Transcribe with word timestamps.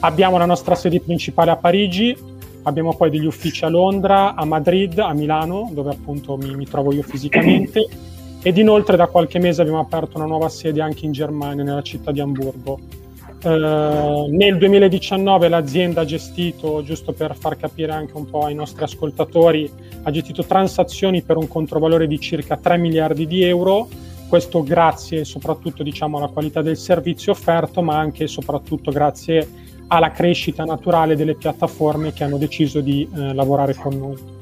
Abbiamo 0.00 0.38
la 0.38 0.46
nostra 0.46 0.76
sede 0.76 1.00
principale 1.00 1.50
a 1.50 1.56
Parigi, 1.56 2.16
abbiamo 2.62 2.94
poi 2.94 3.10
degli 3.10 3.26
uffici 3.26 3.64
a 3.64 3.68
Londra, 3.68 4.34
a 4.34 4.44
Madrid, 4.44 4.96
a 5.00 5.12
Milano, 5.12 5.70
dove 5.72 5.90
appunto 5.90 6.36
mi, 6.36 6.54
mi 6.54 6.66
trovo 6.66 6.92
io 6.92 7.02
fisicamente, 7.02 7.84
ed 8.40 8.56
inoltre 8.58 8.96
da 8.96 9.08
qualche 9.08 9.40
mese 9.40 9.62
abbiamo 9.62 9.80
aperto 9.80 10.16
una 10.16 10.26
nuova 10.26 10.48
sede 10.48 10.80
anche 10.80 11.04
in 11.04 11.10
Germania, 11.10 11.64
nella 11.64 11.82
città 11.82 12.12
di 12.12 12.20
Amburgo. 12.20 12.78
Eh, 13.42 14.26
nel 14.30 14.56
2019 14.56 15.48
l'azienda 15.48 16.02
ha 16.02 16.04
gestito, 16.04 16.80
giusto 16.84 17.12
per 17.12 17.34
far 17.36 17.56
capire 17.56 17.90
anche 17.90 18.16
un 18.16 18.30
po' 18.30 18.44
ai 18.44 18.54
nostri 18.54 18.84
ascoltatori, 18.84 19.68
ha 20.02 20.10
gestito 20.12 20.44
transazioni 20.44 21.22
per 21.22 21.36
un 21.36 21.48
controvalore 21.48 22.06
di 22.06 22.20
circa 22.20 22.56
3 22.56 22.76
miliardi 22.78 23.26
di 23.26 23.42
euro, 23.42 23.88
questo 24.28 24.62
grazie 24.62 25.24
soprattutto 25.24 25.82
diciamo, 25.82 26.18
alla 26.18 26.28
qualità 26.28 26.62
del 26.62 26.76
servizio 26.76 27.32
offerto, 27.32 27.82
ma 27.82 27.98
anche 27.98 28.24
e 28.24 28.28
soprattutto 28.28 28.92
grazie 28.92 29.66
alla 29.88 30.10
crescita 30.10 30.64
naturale 30.64 31.16
delle 31.16 31.34
piattaforme 31.34 32.12
che 32.12 32.24
hanno 32.24 32.38
deciso 32.38 32.80
di 32.80 33.08
eh, 33.12 33.34
lavorare 33.34 33.74
con 33.74 33.98
noi. 33.98 34.36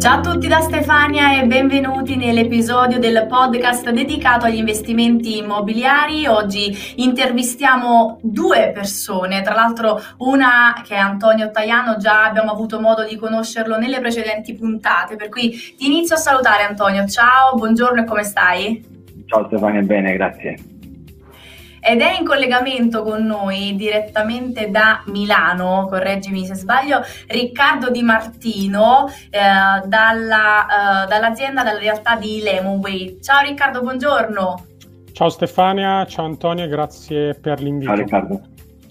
Ciao 0.00 0.16
a 0.16 0.20
tutti 0.22 0.48
da 0.48 0.60
Stefania 0.60 1.38
e 1.38 1.46
benvenuti 1.46 2.16
nell'episodio 2.16 2.98
del 2.98 3.26
podcast 3.28 3.90
dedicato 3.90 4.46
agli 4.46 4.56
investimenti 4.56 5.36
immobiliari. 5.36 6.26
Oggi 6.26 6.74
intervistiamo 6.96 8.18
due 8.22 8.70
persone, 8.72 9.42
tra 9.42 9.52
l'altro 9.52 10.00
una 10.20 10.80
che 10.86 10.94
è 10.94 10.98
Antonio 10.98 11.50
Tajano, 11.50 11.98
già 11.98 12.24
abbiamo 12.24 12.50
avuto 12.50 12.80
modo 12.80 13.04
di 13.04 13.16
conoscerlo 13.16 13.76
nelle 13.76 14.00
precedenti 14.00 14.54
puntate, 14.54 15.16
per 15.16 15.28
cui 15.28 15.50
ti 15.50 15.84
inizio 15.84 16.14
a 16.14 16.18
salutare 16.18 16.62
Antonio. 16.62 17.06
Ciao, 17.06 17.54
buongiorno 17.56 18.00
e 18.00 18.04
come 18.06 18.24
stai? 18.24 18.82
Ciao 19.26 19.44
Stefania, 19.48 19.82
bene, 19.82 20.14
grazie 20.14 20.78
ed 21.80 22.00
è 22.00 22.18
in 22.18 22.24
collegamento 22.24 23.02
con 23.02 23.24
noi 23.24 23.74
direttamente 23.76 24.70
da 24.70 25.02
Milano, 25.06 25.86
correggimi 25.88 26.44
se 26.44 26.54
sbaglio, 26.54 27.02
Riccardo 27.26 27.90
Di 27.90 28.02
Martino 28.02 29.08
eh, 29.30 29.40
dalla, 29.86 31.04
eh, 31.04 31.06
dall'azienda, 31.08 31.62
dalla 31.62 31.78
realtà 31.78 32.16
di 32.16 32.40
Lemonway. 32.42 33.18
Ciao 33.20 33.42
Riccardo, 33.42 33.80
buongiorno. 33.80 34.66
Ciao 35.12 35.28
Stefania, 35.28 36.06
ciao 36.06 36.24
Antonio, 36.24 36.68
grazie 36.68 37.34
per 37.34 37.60
l'invito. 37.60 37.90
Ciao 37.90 38.02
Riccardo. 38.02 38.40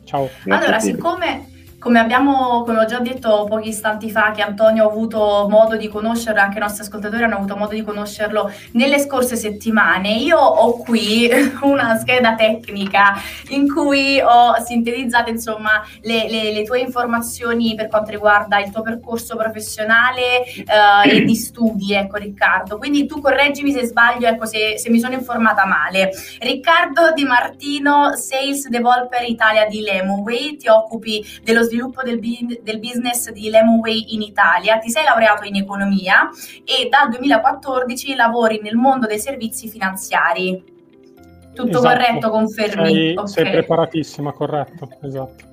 Ciao. 0.03 0.29
Grazie 0.43 0.65
allora, 0.65 0.79
siccome 0.79 1.57
come 1.79 1.99
abbiamo, 1.99 2.63
come 2.63 2.79
ho 2.79 2.85
già 2.85 2.99
detto 2.99 3.45
pochi 3.45 3.69
istanti 3.69 4.11
fa, 4.11 4.31
che 4.31 4.41
Antonio 4.41 4.83
ha 4.83 4.91
avuto 4.91 5.47
modo 5.49 5.77
di 5.77 5.87
conoscerlo, 5.87 6.41
anche 6.41 6.57
i 6.57 6.61
nostri 6.61 6.83
ascoltatori 6.83 7.23
hanno 7.23 7.37
avuto 7.37 7.55
modo 7.55 7.73
di 7.73 7.83
conoscerlo 7.83 8.51
nelle 8.73 8.99
scorse 8.99 9.37
settimane, 9.37 10.09
io 10.09 10.37
ho 10.37 10.77
qui 10.77 11.29
una 11.63 11.97
scheda 11.97 12.35
tecnica 12.35 13.13
in 13.49 13.73
cui 13.73 14.19
ho 14.19 14.55
sintetizzato 14.61 15.29
insomma 15.29 15.81
le, 16.01 16.29
le, 16.29 16.51
le 16.51 16.63
tue 16.63 16.79
informazioni 16.81 17.75
per 17.75 17.87
quanto 17.87 18.11
riguarda 18.11 18.59
il 18.59 18.71
tuo 18.71 18.81
percorso 18.81 19.37
professionale 19.37 20.43
eh, 20.43 21.17
e 21.17 21.21
di 21.23 21.35
studi, 21.35 21.93
ecco 21.93 22.17
Riccardo. 22.17 22.77
Quindi 22.77 23.05
tu 23.05 23.21
correggimi 23.21 23.71
se 23.71 23.85
sbaglio, 23.85 24.27
ecco 24.27 24.45
se, 24.45 24.77
se 24.77 24.89
mi 24.89 24.99
sono 24.99 25.13
informata 25.13 25.65
male. 25.65 26.11
Riccardo 26.39 27.13
Di 27.13 27.23
Martino, 27.23 28.15
Sales 28.15 28.67
Developer 28.67 29.23
Italia 29.23 29.65
di 29.65 29.79
Lemonway, 29.79 30.57
ti 30.57 30.67
occupi 30.67 31.25
dello 31.41 31.67
sviluppo 31.69 32.01
del, 32.03 32.19
del 32.19 32.79
business 32.79 33.29
di 33.31 33.49
Lemonway 33.49 34.13
in 34.13 34.21
Italia, 34.21 34.77
ti 34.79 34.89
sei 34.89 35.03
laureato 35.03 35.45
in 35.45 35.55
economia 35.55 36.29
e 36.65 36.89
dal 36.89 37.09
2014 37.09 38.15
lavori 38.15 38.59
nel 38.61 38.75
mondo 38.75 39.07
dei 39.07 39.19
servizi 39.19 39.69
finanziari. 39.69 40.77
Tutto 41.53 41.77
esatto. 41.77 41.87
corretto, 41.87 42.29
confermi? 42.29 42.91
Sei, 42.91 43.11
okay. 43.11 43.27
sei 43.27 43.49
preparatissima, 43.51 44.31
corretto, 44.33 44.89
esatto. 45.03 45.47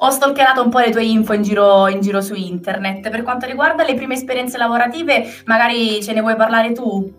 Ho 0.00 0.10
stalkerato 0.10 0.62
un 0.62 0.70
po' 0.70 0.78
le 0.78 0.90
tue 0.90 1.04
info 1.04 1.32
in 1.32 1.42
giro, 1.42 1.88
in 1.88 2.00
giro 2.00 2.20
su 2.20 2.34
internet. 2.34 3.08
Per 3.10 3.22
quanto 3.22 3.46
riguarda 3.46 3.84
le 3.84 3.94
prime 3.94 4.14
esperienze 4.14 4.56
lavorative, 4.56 5.24
magari 5.46 6.02
ce 6.02 6.12
ne 6.12 6.20
vuoi 6.20 6.36
parlare 6.36 6.72
tu? 6.72 7.12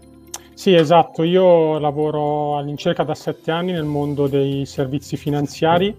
Sì, 0.54 0.74
esatto. 0.74 1.24
Io 1.24 1.78
lavoro 1.80 2.58
all'incirca 2.58 3.04
da 3.04 3.16
sette 3.16 3.52
anni 3.52 3.72
nel 3.72 3.86
mondo 3.86 4.28
dei 4.28 4.66
servizi 4.66 5.18
finanziari 5.18 5.96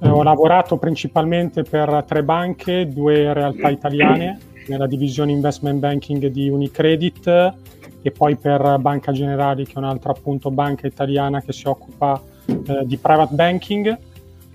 eh, 0.00 0.08
ho 0.08 0.22
lavorato 0.22 0.76
principalmente 0.76 1.62
per 1.62 2.04
tre 2.06 2.22
banche, 2.22 2.88
due 2.88 3.32
realtà 3.32 3.68
italiane, 3.68 4.38
nella 4.68 4.86
divisione 4.86 5.32
investment 5.32 5.78
banking 5.80 6.26
di 6.26 6.48
Unicredit 6.48 7.26
e 8.02 8.10
poi 8.10 8.36
per 8.36 8.78
Banca 8.78 9.12
Generali, 9.12 9.64
che 9.64 9.72
è 9.74 9.78
un'altra 9.78 10.12
appunto 10.12 10.50
banca 10.50 10.86
italiana 10.86 11.40
che 11.40 11.52
si 11.52 11.66
occupa 11.66 12.20
eh, 12.46 12.82
di 12.84 12.96
private 12.96 13.34
banking. 13.34 13.98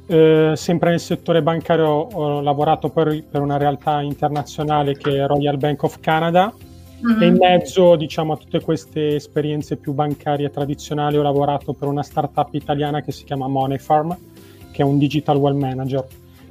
Eh, 0.06 0.53
sempre 0.56 0.90
nel 0.92 1.00
settore 1.00 1.42
bancario 1.42 1.88
ho 1.88 2.42
lavorato 2.42 2.90
per, 2.90 3.24
per, 3.24 3.42
una 3.42 3.58
realtà 3.58 4.02
internazionale 4.02 4.98
che 4.98 5.16
è 5.16 5.26
Royal 5.26 5.58
Bank 5.58 5.84
of 5.84 6.00
Canada 6.02 6.53
mm-hmm. 7.06 7.22
e 7.22 7.26
in 7.26 7.38
mezzo 7.38 7.96
diciamo, 7.96 8.34
a 8.34 8.38
tutte 8.38 8.59
queste 8.59 9.16
esperienze 9.16 9.78
più 9.78 9.94
bancarie 9.94 10.50
tradizionali 10.50 11.16
ho 11.16 11.22
lavorato 11.22 11.72
per 11.72 11.88
una 11.88 12.03
startup 12.03 12.53
italiana 12.53 13.02
che 13.02 13.14
si 13.14 13.24
chiama 13.24 13.48
Money 13.48 13.78
Farm 13.78 14.18
che 14.73 14.81
è 14.81 14.85
un 14.85 14.97
digital 14.97 15.38
well 15.38 15.56
manager. 15.56 16.06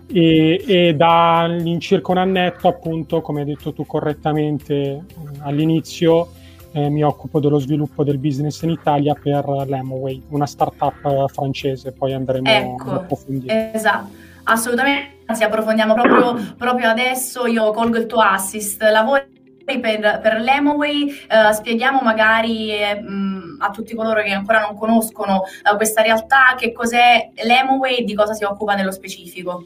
E, 0.06 0.62
e 0.66 0.94
da 0.94 1.40
all'incirca 1.40 2.12
un 2.12 2.18
annetto, 2.18 2.68
appunto, 2.68 3.20
come 3.20 3.40
hai 3.40 3.46
detto 3.46 3.72
tu 3.72 3.84
correttamente 3.84 4.74
eh, 4.74 5.04
all'inizio, 5.40 6.28
eh, 6.72 6.88
mi 6.88 7.02
occupo 7.02 7.40
dello 7.40 7.58
sviluppo 7.58 8.04
del 8.04 8.18
business 8.18 8.62
in 8.62 8.70
Italia 8.70 9.14
per 9.14 9.44
Lemoway, 9.66 10.22
una 10.28 10.46
startup 10.46 11.04
eh, 11.04 11.24
francese, 11.32 11.92
poi 11.92 12.12
andremo 12.12 12.48
ecco, 12.48 12.90
ad 12.90 12.96
approfondire. 12.96 13.72
Esatto, 13.72 14.08
assolutamente, 14.44 15.16
anzi 15.26 15.44
approfondiamo 15.44 15.94
proprio, 15.94 16.54
proprio 16.56 16.88
adesso, 16.88 17.46
io 17.46 17.70
colgo 17.72 17.98
il 17.98 18.06
tuo 18.06 18.20
assist, 18.20 18.82
lavori 18.82 19.30
per, 19.64 20.20
per 20.22 20.40
Lemoway, 20.40 21.08
eh, 21.08 21.52
spieghiamo 21.52 22.00
magari 22.02 22.70
eh, 22.70 23.02
a 23.62 23.70
tutti 23.70 23.94
coloro 23.94 24.22
che 24.22 24.30
ancora 24.30 24.60
non 24.60 24.76
conoscono 24.76 25.42
eh, 25.44 25.76
questa 25.76 26.02
realtà 26.02 26.54
che 26.56 26.72
cos'è 26.72 27.30
Lemoway 27.44 27.98
e 27.98 28.04
di 28.04 28.14
cosa 28.14 28.32
si 28.34 28.44
occupa 28.44 28.74
nello 28.74 28.92
specifico. 28.92 29.64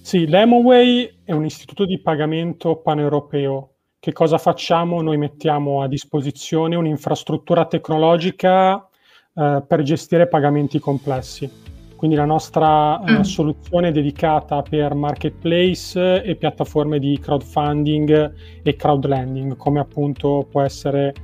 Sì, 0.00 0.26
Lemoway 0.26 1.20
è 1.24 1.32
un 1.32 1.44
istituto 1.44 1.84
di 1.86 2.00
pagamento 2.00 2.76
paneuropeo. 2.76 3.70
Che 3.98 4.12
cosa 4.12 4.36
facciamo? 4.36 5.00
Noi 5.00 5.16
mettiamo 5.16 5.82
a 5.82 5.88
disposizione 5.88 6.76
un'infrastruttura 6.76 7.64
tecnologica 7.66 8.86
eh, 9.34 9.62
per 9.66 9.82
gestire 9.82 10.28
pagamenti 10.28 10.78
complessi 10.78 11.72
quindi 12.04 12.20
la 12.20 12.28
nostra 12.28 13.02
eh, 13.02 13.12
mm. 13.12 13.18
uh, 13.20 13.22
soluzione 13.22 13.88
è 13.88 13.90
dedicata 13.90 14.60
per 14.60 14.92
marketplace 14.92 16.22
e 16.22 16.36
piattaforme 16.36 16.98
di 16.98 17.18
crowdfunding 17.18 18.34
e 18.62 18.76
crowdlending, 18.76 19.56
come 19.56 19.80
appunto 19.80 20.46
può 20.50 20.60
essere 20.60 21.14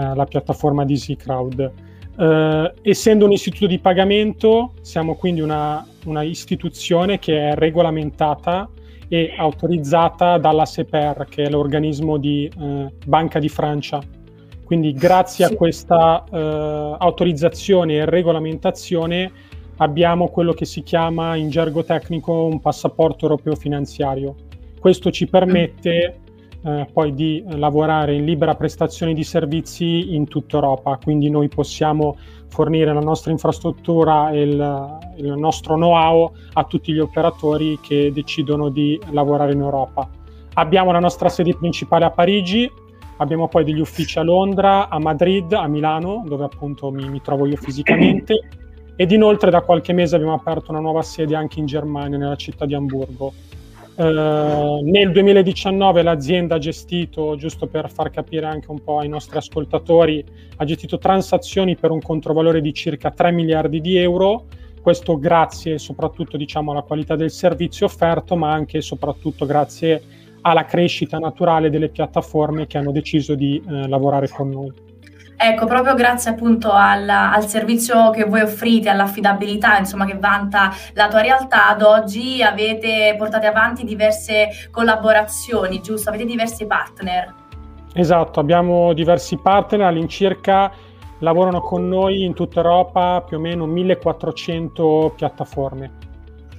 uh, 0.00 0.14
la 0.14 0.24
piattaforma 0.24 0.84
di 0.84 0.94
Easycrowd. 0.94 1.72
Uh, 2.16 2.70
essendo 2.82 3.24
un 3.24 3.32
istituto 3.32 3.66
di 3.66 3.78
pagamento, 3.78 4.72
siamo 4.80 5.14
quindi 5.14 5.40
una, 5.40 5.86
una 6.04 6.22
istituzione 6.22 7.18
che 7.18 7.50
è 7.50 7.54
regolamentata 7.54 8.68
e 9.08 9.34
autorizzata 9.36 10.38
dalla 10.38 10.64
SEPER, 10.64 11.26
che 11.28 11.44
è 11.44 11.50
l'organismo 11.50 12.16
di 12.16 12.48
Banca 13.04 13.40
di 13.40 13.48
Francia. 13.48 14.00
Quindi 14.64 14.92
grazie 14.92 15.46
sì. 15.46 15.52
a 15.52 15.56
questa 15.56 16.24
autorizzazione 16.96 17.94
e 17.94 18.04
regolamentazione 18.04 19.32
abbiamo 19.78 20.28
quello 20.28 20.52
che 20.52 20.64
si 20.64 20.84
chiama 20.84 21.34
in 21.34 21.50
gergo 21.50 21.82
tecnico 21.82 22.44
un 22.44 22.60
passaporto 22.60 23.24
europeo 23.24 23.56
finanziario. 23.56 24.36
Questo 24.78 25.10
ci 25.10 25.26
permette 25.26 26.19
eh, 26.62 26.86
poi 26.92 27.14
di 27.14 27.42
lavorare 27.46 28.14
in 28.14 28.24
libera 28.24 28.54
prestazione 28.54 29.14
di 29.14 29.24
servizi 29.24 30.14
in 30.14 30.28
tutta 30.28 30.56
Europa, 30.56 30.98
quindi 31.02 31.30
noi 31.30 31.48
possiamo 31.48 32.16
fornire 32.48 32.92
la 32.92 33.00
nostra 33.00 33.30
infrastruttura 33.30 34.30
e 34.30 34.42
il, 34.42 34.98
il 35.16 35.32
nostro 35.36 35.76
know-how 35.76 36.32
a 36.54 36.64
tutti 36.64 36.92
gli 36.92 36.98
operatori 36.98 37.78
che 37.80 38.10
decidono 38.12 38.68
di 38.68 39.00
lavorare 39.10 39.52
in 39.52 39.60
Europa. 39.60 40.08
Abbiamo 40.54 40.92
la 40.92 40.98
nostra 40.98 41.28
sede 41.28 41.54
principale 41.56 42.04
a 42.04 42.10
Parigi, 42.10 42.70
abbiamo 43.18 43.48
poi 43.48 43.64
degli 43.64 43.80
uffici 43.80 44.18
a 44.18 44.22
Londra, 44.22 44.88
a 44.88 44.98
Madrid, 44.98 45.52
a 45.52 45.66
Milano, 45.68 46.24
dove 46.26 46.44
appunto 46.44 46.90
mi, 46.90 47.08
mi 47.08 47.20
trovo 47.20 47.46
io 47.46 47.56
fisicamente 47.56 48.34
ed 48.96 49.12
inoltre 49.12 49.50
da 49.50 49.62
qualche 49.62 49.94
mese 49.94 50.16
abbiamo 50.16 50.34
aperto 50.34 50.72
una 50.72 50.80
nuova 50.80 51.00
sede 51.00 51.34
anche 51.34 51.58
in 51.58 51.64
Germania, 51.64 52.18
nella 52.18 52.36
città 52.36 52.66
di 52.66 52.74
Amburgo. 52.74 53.32
Eh, 54.00 54.80
nel 54.82 55.12
2019 55.12 56.00
l'azienda 56.00 56.54
ha 56.54 56.58
gestito, 56.58 57.36
giusto 57.36 57.66
per 57.66 57.90
far 57.90 58.08
capire 58.10 58.46
anche 58.46 58.70
un 58.70 58.82
po' 58.82 58.98
ai 58.98 59.08
nostri 59.08 59.36
ascoltatori, 59.36 60.24
ha 60.56 60.64
gestito 60.64 60.96
transazioni 60.96 61.76
per 61.76 61.90
un 61.90 62.00
controvalore 62.00 62.62
di 62.62 62.72
circa 62.72 63.10
3 63.10 63.30
miliardi 63.30 63.82
di 63.82 63.98
euro, 63.98 64.46
questo 64.80 65.18
grazie 65.18 65.76
soprattutto 65.76 66.38
diciamo, 66.38 66.70
alla 66.70 66.80
qualità 66.80 67.14
del 67.14 67.30
servizio 67.30 67.84
offerto, 67.84 68.36
ma 68.36 68.50
anche 68.50 68.78
e 68.78 68.80
soprattutto 68.80 69.44
grazie 69.44 70.02
alla 70.40 70.64
crescita 70.64 71.18
naturale 71.18 71.68
delle 71.68 71.90
piattaforme 71.90 72.66
che 72.66 72.78
hanno 72.78 72.92
deciso 72.92 73.34
di 73.34 73.62
eh, 73.62 73.86
lavorare 73.86 74.30
con 74.30 74.48
noi. 74.48 74.72
Ecco, 75.42 75.64
proprio 75.64 75.94
grazie 75.94 76.32
appunto 76.32 76.70
al, 76.70 77.08
al, 77.08 77.46
servizio 77.46 78.10
che 78.10 78.24
voi 78.24 78.42
offrite, 78.42 78.90
all'affidabilità, 78.90 79.78
insomma, 79.78 80.04
che 80.04 80.18
vanta 80.18 80.70
la 80.92 81.08
tua 81.08 81.22
realtà, 81.22 81.68
ad 81.68 81.80
oggi 81.80 82.42
avete 82.42 83.14
portato 83.16 83.46
avanti 83.46 83.84
diverse 83.84 84.48
collaborazioni, 84.70 85.80
giusto? 85.80 86.10
Avete 86.10 86.26
diversi 86.26 86.66
partner. 86.66 87.34
Esatto, 87.94 88.38
abbiamo 88.38 88.92
diversi 88.92 89.38
partner, 89.38 89.86
all'incirca 89.86 90.70
lavorano 91.20 91.62
con 91.62 91.88
noi 91.88 92.22
in 92.22 92.34
tutta 92.34 92.60
Europa 92.60 93.24
più 93.26 93.38
o 93.38 93.40
meno 93.40 93.64
1400 93.64 95.14
piattaforme. 95.16 95.92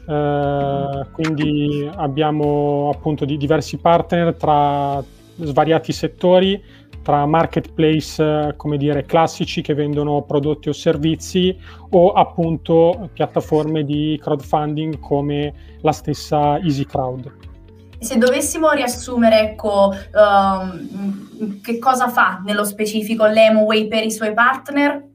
Eh, 0.07 1.06
quindi 1.12 1.88
abbiamo 1.98 2.89
appunto 2.92 3.25
di 3.25 3.38
diversi 3.38 3.78
partner 3.78 4.33
tra 4.33 5.04
svariati 5.36 5.92
settori 5.92 6.62
tra 7.01 7.25
marketplace, 7.25 8.24
eh, 8.24 8.56
come 8.56 8.77
dire, 8.77 9.06
classici 9.06 9.62
che 9.62 9.74
vendono 9.74 10.21
prodotti 10.24 10.69
o 10.69 10.74
servizi 10.74 11.57
o 11.89 12.12
appunto 12.13 13.09
piattaforme 13.13 13.83
di 13.83 14.19
crowdfunding 14.21 15.00
come 15.00 15.53
la 15.81 15.92
stessa 15.92 16.57
EasyCrowd. 16.57 17.50
Se 18.00 18.18
dovessimo 18.18 18.71
riassumere, 18.71 19.51
ecco, 19.51 19.94
um, 20.13 21.62
che 21.62 21.77
cosa 21.77 22.07
fa 22.07 22.42
nello 22.44 22.63
specifico 22.63 23.27
l'Emoway 23.27 23.88
per 23.88 24.04
i 24.04 24.12
suoi 24.12 24.33
partner? 24.33 25.09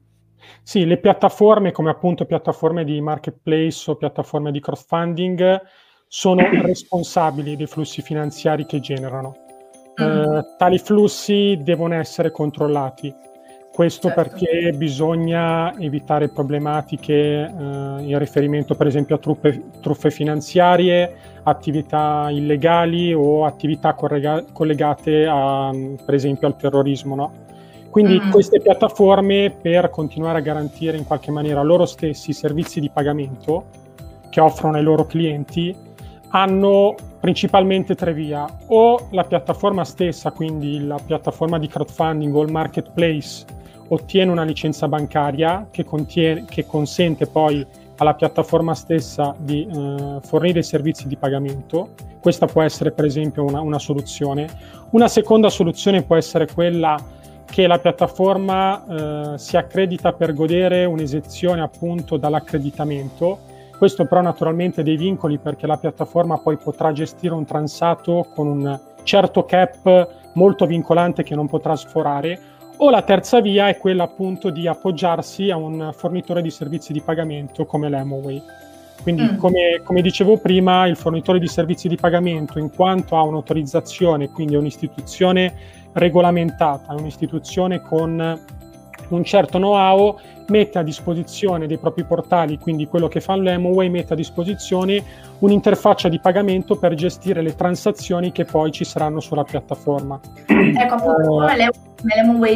Sì, 0.63 0.85
le 0.85 0.97
piattaforme 0.97 1.71
come 1.71 1.89
appunto 1.89 2.25
piattaforme 2.25 2.85
di 2.85 3.01
marketplace 3.01 3.91
o 3.91 3.95
piattaforme 3.95 4.51
di 4.51 4.61
crowdfunding 4.61 5.61
sono 6.07 6.47
responsabili 6.63 7.57
dei 7.57 7.67
flussi 7.67 8.01
finanziari 8.01 8.65
che 8.65 8.79
generano. 8.79 9.46
Eh, 9.99 10.45
tali 10.57 10.77
flussi 10.77 11.59
devono 11.61 11.95
essere 11.95 12.29
controllati. 12.29 13.13
Questo 13.73 14.09
certo. 14.09 14.21
perché 14.21 14.71
bisogna 14.73 15.77
evitare 15.79 16.29
problematiche 16.29 17.13
eh, 17.13 17.51
in 17.51 18.17
riferimento 18.17 18.73
per 18.75 18.87
esempio 18.87 19.15
a 19.15 19.19
truffe, 19.19 19.63
truffe, 19.81 20.09
finanziarie, 20.09 21.15
attività 21.43 22.27
illegali 22.31 23.13
o 23.13 23.45
attività 23.45 23.93
correga- 23.93 24.43
collegate 24.51 25.27
a, 25.27 25.71
per 26.03 26.13
esempio 26.15 26.47
al 26.47 26.55
terrorismo. 26.55 27.15
No? 27.15 27.31
Quindi 27.89 28.19
mm. 28.19 28.31
queste 28.31 28.61
piattaforme 28.61 29.55
per 29.59 29.89
continuare 29.89 30.39
a 30.39 30.41
garantire 30.41 30.97
in 30.97 31.05
qualche 31.05 31.31
maniera 31.31 31.61
loro 31.61 31.85
stessi 31.85 32.31
i 32.31 32.33
servizi 32.33 32.79
di 32.79 32.89
pagamento 32.89 33.65
che 34.29 34.39
offrono 34.41 34.77
ai 34.77 34.83
loro 34.83 35.05
clienti 35.05 35.75
hanno 36.29 36.95
principalmente 37.19 37.95
tre 37.95 38.13
vie, 38.13 38.45
o 38.67 39.07
la 39.11 39.23
piattaforma 39.23 39.83
stessa, 39.83 40.31
quindi 40.31 40.85
la 40.85 40.99
piattaforma 41.03 41.57
di 41.57 41.67
crowdfunding 41.67 42.33
o 42.35 42.41
il 42.41 42.51
marketplace, 42.51 43.45
ottiene 43.89 44.31
una 44.31 44.43
licenza 44.43 44.87
bancaria 44.87 45.67
che, 45.71 45.83
contiene, 45.83 46.45
che 46.45 46.65
consente 46.65 47.25
poi 47.27 47.65
alla 47.97 48.13
piattaforma 48.13 48.75
stessa 48.75 49.35
di 49.37 49.67
eh, 49.67 50.19
fornire 50.21 50.61
servizi 50.61 51.07
di 51.07 51.17
pagamento. 51.17 51.89
Questa 52.19 52.45
può 52.45 52.61
essere 52.61 52.91
per 52.91 53.05
esempio 53.05 53.43
una, 53.43 53.61
una 53.61 53.79
soluzione. 53.79 54.47
Una 54.91 55.07
seconda 55.07 55.49
soluzione 55.49 56.03
può 56.03 56.15
essere 56.15 56.47
quella 56.53 56.95
che 57.45 57.65
la 57.65 57.79
piattaforma 57.79 59.33
eh, 59.33 59.37
si 59.37 59.57
accredita 59.57 60.13
per 60.13 60.33
godere 60.33 60.85
un'esezione 60.85 61.61
appunto 61.61 62.17
dall'accreditamento 62.17 63.39
questo 63.77 64.05
però 64.05 64.21
naturalmente 64.21 64.81
ha 64.81 64.83
dei 64.83 64.97
vincoli 64.97 65.37
perché 65.37 65.67
la 65.67 65.77
piattaforma 65.77 66.37
poi 66.37 66.57
potrà 66.57 66.91
gestire 66.91 67.33
un 67.33 67.45
transato 67.45 68.27
con 68.33 68.47
un 68.47 68.79
certo 69.03 69.45
cap 69.45 70.31
molto 70.33 70.65
vincolante 70.65 71.23
che 71.23 71.35
non 71.35 71.47
potrà 71.47 71.75
sforare 71.75 72.55
o 72.77 72.89
la 72.89 73.01
terza 73.01 73.41
via 73.41 73.69
è 73.69 73.77
quella 73.77 74.03
appunto 74.03 74.49
di 74.49 74.67
appoggiarsi 74.67 75.49
a 75.49 75.57
un 75.57 75.91
fornitore 75.93 76.41
di 76.41 76.51
servizi 76.51 76.93
di 76.93 77.01
pagamento 77.01 77.65
come 77.65 77.89
l'Amoway. 77.89 78.41
Quindi, 79.01 79.23
mm. 79.23 79.37
come, 79.37 79.81
come, 79.83 80.01
dicevo 80.01 80.37
prima, 80.37 80.85
il 80.85 80.95
fornitore 80.95 81.39
di 81.39 81.47
servizi 81.47 81.87
di 81.87 81.95
pagamento, 81.95 82.59
in 82.59 82.69
quanto 82.71 83.15
ha 83.15 83.23
un'autorizzazione, 83.23 84.29
quindi 84.29 84.55
è 84.55 84.57
un'istituzione 84.57 85.53
regolamentata, 85.93 86.93
è 86.93 86.99
un'istituzione 86.99 87.81
con 87.81 88.39
un 89.09 89.23
certo 89.23 89.57
know-how 89.57 90.17
mette 90.47 90.79
a 90.79 90.83
disposizione 90.83 91.67
dei 91.67 91.77
propri 91.77 92.03
portali, 92.03 92.57
quindi 92.57 92.87
quello 92.87 93.07
che 93.07 93.19
fa 93.19 93.35
l'Emoway 93.35 93.89
mette 93.89 94.13
a 94.13 94.15
disposizione 94.15 95.03
un'interfaccia 95.39 96.09
di 96.09 96.19
pagamento 96.19 96.77
per 96.77 96.93
gestire 96.93 97.41
le 97.41 97.55
transazioni 97.55 98.31
che 98.31 98.45
poi 98.45 98.71
ci 98.71 98.85
saranno 98.85 99.19
sulla 99.19 99.43
piattaforma. 99.43 100.19
Ecco 100.47 100.93
appunto 100.93 101.23
come 101.27 101.55
l'Emoway 101.55 101.69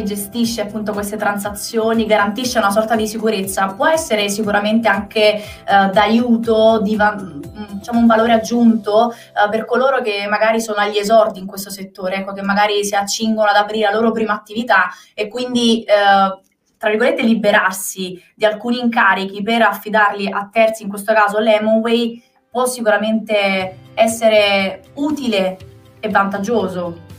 gestisce 0.04 0.60
appunto 0.60 0.92
queste 0.92 1.16
transazioni, 1.16 2.06
garantisce 2.06 2.58
una 2.58 2.70
sorta 2.70 2.94
di 2.94 3.06
sicurezza, 3.06 3.72
può 3.74 3.86
essere 3.86 4.28
sicuramente 4.28 4.88
anche 4.88 5.34
eh, 5.34 5.42
d'aiuto, 5.64 6.80
di 6.80 6.96
diciamo 7.70 7.98
un 7.98 8.06
valore 8.06 8.32
aggiunto 8.32 9.12
eh, 9.12 9.48
per 9.50 9.64
coloro 9.64 10.00
che 10.00 10.26
magari 10.28 10.60
sono 10.60 10.78
agli 10.78 10.98
esordi 10.98 11.40
in 11.40 11.46
questo 11.46 11.70
settore, 11.70 12.16
ecco, 12.16 12.32
che 12.32 12.42
magari 12.42 12.84
si 12.84 12.94
accingono 12.94 13.48
ad 13.48 13.56
aprire 13.56 13.90
la 13.90 13.96
loro 13.96 14.12
prima 14.12 14.34
attività 14.34 14.90
e 15.14 15.28
quindi 15.28 15.82
eh, 15.82 16.40
tra 16.82 16.90
virgolette, 16.90 17.22
liberarsi 17.22 18.20
di 18.34 18.44
alcuni 18.44 18.80
incarichi 18.80 19.40
per 19.42 19.62
affidarli 19.62 20.28
a 20.28 20.48
terzi, 20.52 20.82
in 20.82 20.88
questo 20.88 21.12
caso 21.12 21.38
Lemonway, 21.38 22.20
può 22.50 22.66
sicuramente 22.66 23.76
essere 23.94 24.82
utile 24.94 25.58
e 26.00 26.08
vantaggioso. 26.08 27.10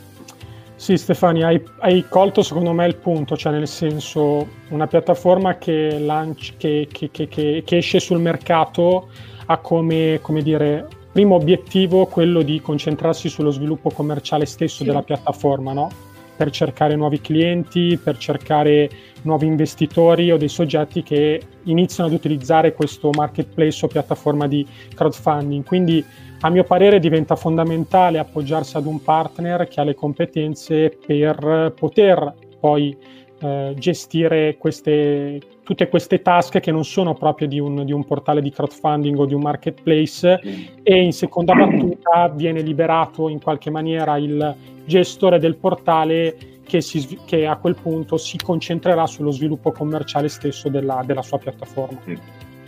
Sì, 0.83 0.97
Stefania, 0.97 1.47
hai, 1.47 1.63
hai, 1.79 2.05
colto 2.09 2.43
secondo 2.43 2.73
me 2.73 2.85
il 2.85 2.97
punto, 2.97 3.37
cioè 3.37 3.53
nel 3.53 3.69
senso 3.69 4.45
una 4.67 4.85
piattaforma 4.85 5.57
che, 5.57 5.97
lanci, 5.97 6.55
che, 6.57 6.89
che, 6.91 7.09
che 7.29 7.63
esce 7.65 8.01
sul 8.01 8.19
mercato 8.19 9.07
ha 9.45 9.59
come, 9.59 10.19
come, 10.21 10.41
dire, 10.41 10.85
primo 11.09 11.35
obiettivo 11.35 12.05
quello 12.07 12.41
di 12.41 12.59
concentrarsi 12.59 13.29
sullo 13.29 13.49
sviluppo 13.49 13.91
commerciale 13.91 14.45
stesso 14.45 14.79
sì. 14.79 14.83
della 14.83 15.03
piattaforma, 15.03 15.71
no? 15.71 15.89
per 16.35 16.49
cercare 16.49 16.97
nuovi 16.97 17.21
clienti, 17.21 17.97
per 17.97 18.17
cercare 18.17 18.89
nuovi 19.21 19.45
investitori 19.45 20.31
o 20.31 20.37
dei 20.37 20.49
soggetti 20.49 21.01
che 21.01 21.41
iniziano 21.63 22.09
ad 22.09 22.15
utilizzare 22.15 22.73
questo 22.73 23.09
marketplace 23.11 23.85
o 23.85 23.87
piattaforma 23.87 24.47
di 24.47 24.67
crowdfunding. 24.93 25.63
Quindi 25.63 26.03
a 26.45 26.49
mio 26.49 26.63
parere 26.65 26.99
diventa 26.99 27.37
fondamentale 27.37 28.19
appoggiarsi 28.19 28.75
ad 28.75 28.85
un 28.85 29.01
partner 29.01 29.67
che 29.67 29.79
ha 29.79 29.83
le 29.83 29.95
competenze 29.95 30.89
per 30.89 31.73
poter 31.73 32.33
poi 32.59 32.95
eh, 33.39 33.73
gestire 33.77 34.57
queste, 34.57 35.39
tutte 35.63 35.87
queste 35.87 36.21
task 36.21 36.59
che 36.59 36.71
non 36.71 36.83
sono 36.83 37.13
proprie 37.13 37.47
di 37.47 37.59
un, 37.59 37.85
di 37.85 37.93
un, 37.93 38.03
portale 38.05 38.41
di 38.41 38.51
crowdfunding 38.51 39.17
o 39.19 39.25
di 39.25 39.33
un 39.33 39.41
marketplace 39.41 40.41
e 40.83 41.01
in 41.01 41.13
seconda 41.13 41.53
battuta 41.53 42.27
viene 42.35 42.59
liberato 42.59 43.29
in 43.29 43.41
qualche 43.41 43.69
maniera 43.69 44.17
il 44.17 44.53
gestore 44.83 45.39
del 45.39 45.55
portale 45.55 46.35
che, 46.65 46.81
si, 46.81 47.19
che, 47.25 47.45
a 47.45 47.55
quel 47.55 47.75
punto 47.81 48.17
si 48.17 48.35
concentrerà 48.35 49.05
sullo 49.05 49.31
sviluppo 49.31 49.71
commerciale 49.71 50.27
stesso 50.27 50.67
della, 50.67 51.03
della 51.05 51.21
sua 51.21 51.37
piattaforma. 51.37 51.99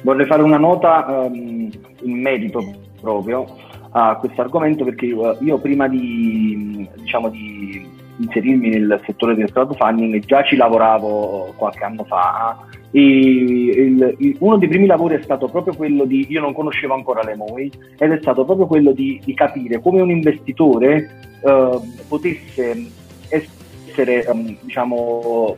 Vorrei 0.01 0.25
fare 0.27 0.44
una 0.44 0.58
nota 0.58 1.05
um, 1.08 1.70
in 2.03 2.22
merito 2.22 2.85
proprio 3.00 3.46
a 3.92 4.16
questo 4.18 4.42
argomento 4.42 4.84
perché 4.84 5.06
io, 5.06 5.38
io 5.42 5.58
prima 5.60 5.88
di, 5.88 6.88
diciamo, 6.96 7.30
di, 7.30 7.94
inserirmi 8.18 8.70
nel 8.70 9.02
settore 9.06 9.36
del 9.36 9.52
crowdfunding 9.52 10.24
già 10.25 10.42
ci 10.44 10.56
lavoravo 10.56 11.54
qualche 11.58 11.84
anno 11.84 12.06
fa 12.06 12.66
e 12.96 13.02
il, 13.02 14.16
il, 14.20 14.36
uno 14.40 14.58
dei 14.58 14.70
primi 14.70 14.86
lavori 14.86 15.16
è 15.16 15.22
stato 15.22 15.50
proprio 15.50 15.75
quello 15.75 16.06
di, 16.06 16.25
io 16.30 16.40
non 16.40 16.54
conoscevo 16.54 16.94
ancora 16.94 17.24
le 17.24 17.36
MOI, 17.36 17.70
ed 17.98 18.12
è 18.14 18.18
stato 18.22 18.46
proprio 18.46 18.68
quello 18.68 18.94
di, 18.94 19.20
di 19.22 19.34
capire 19.34 19.82
come 19.82 20.00
un 20.00 20.10
investitore 20.10 21.40
uh, 21.42 21.86
potesse 22.08 22.90
essere, 23.28 24.25
um, 24.30 24.58
diciamo, 24.62 25.58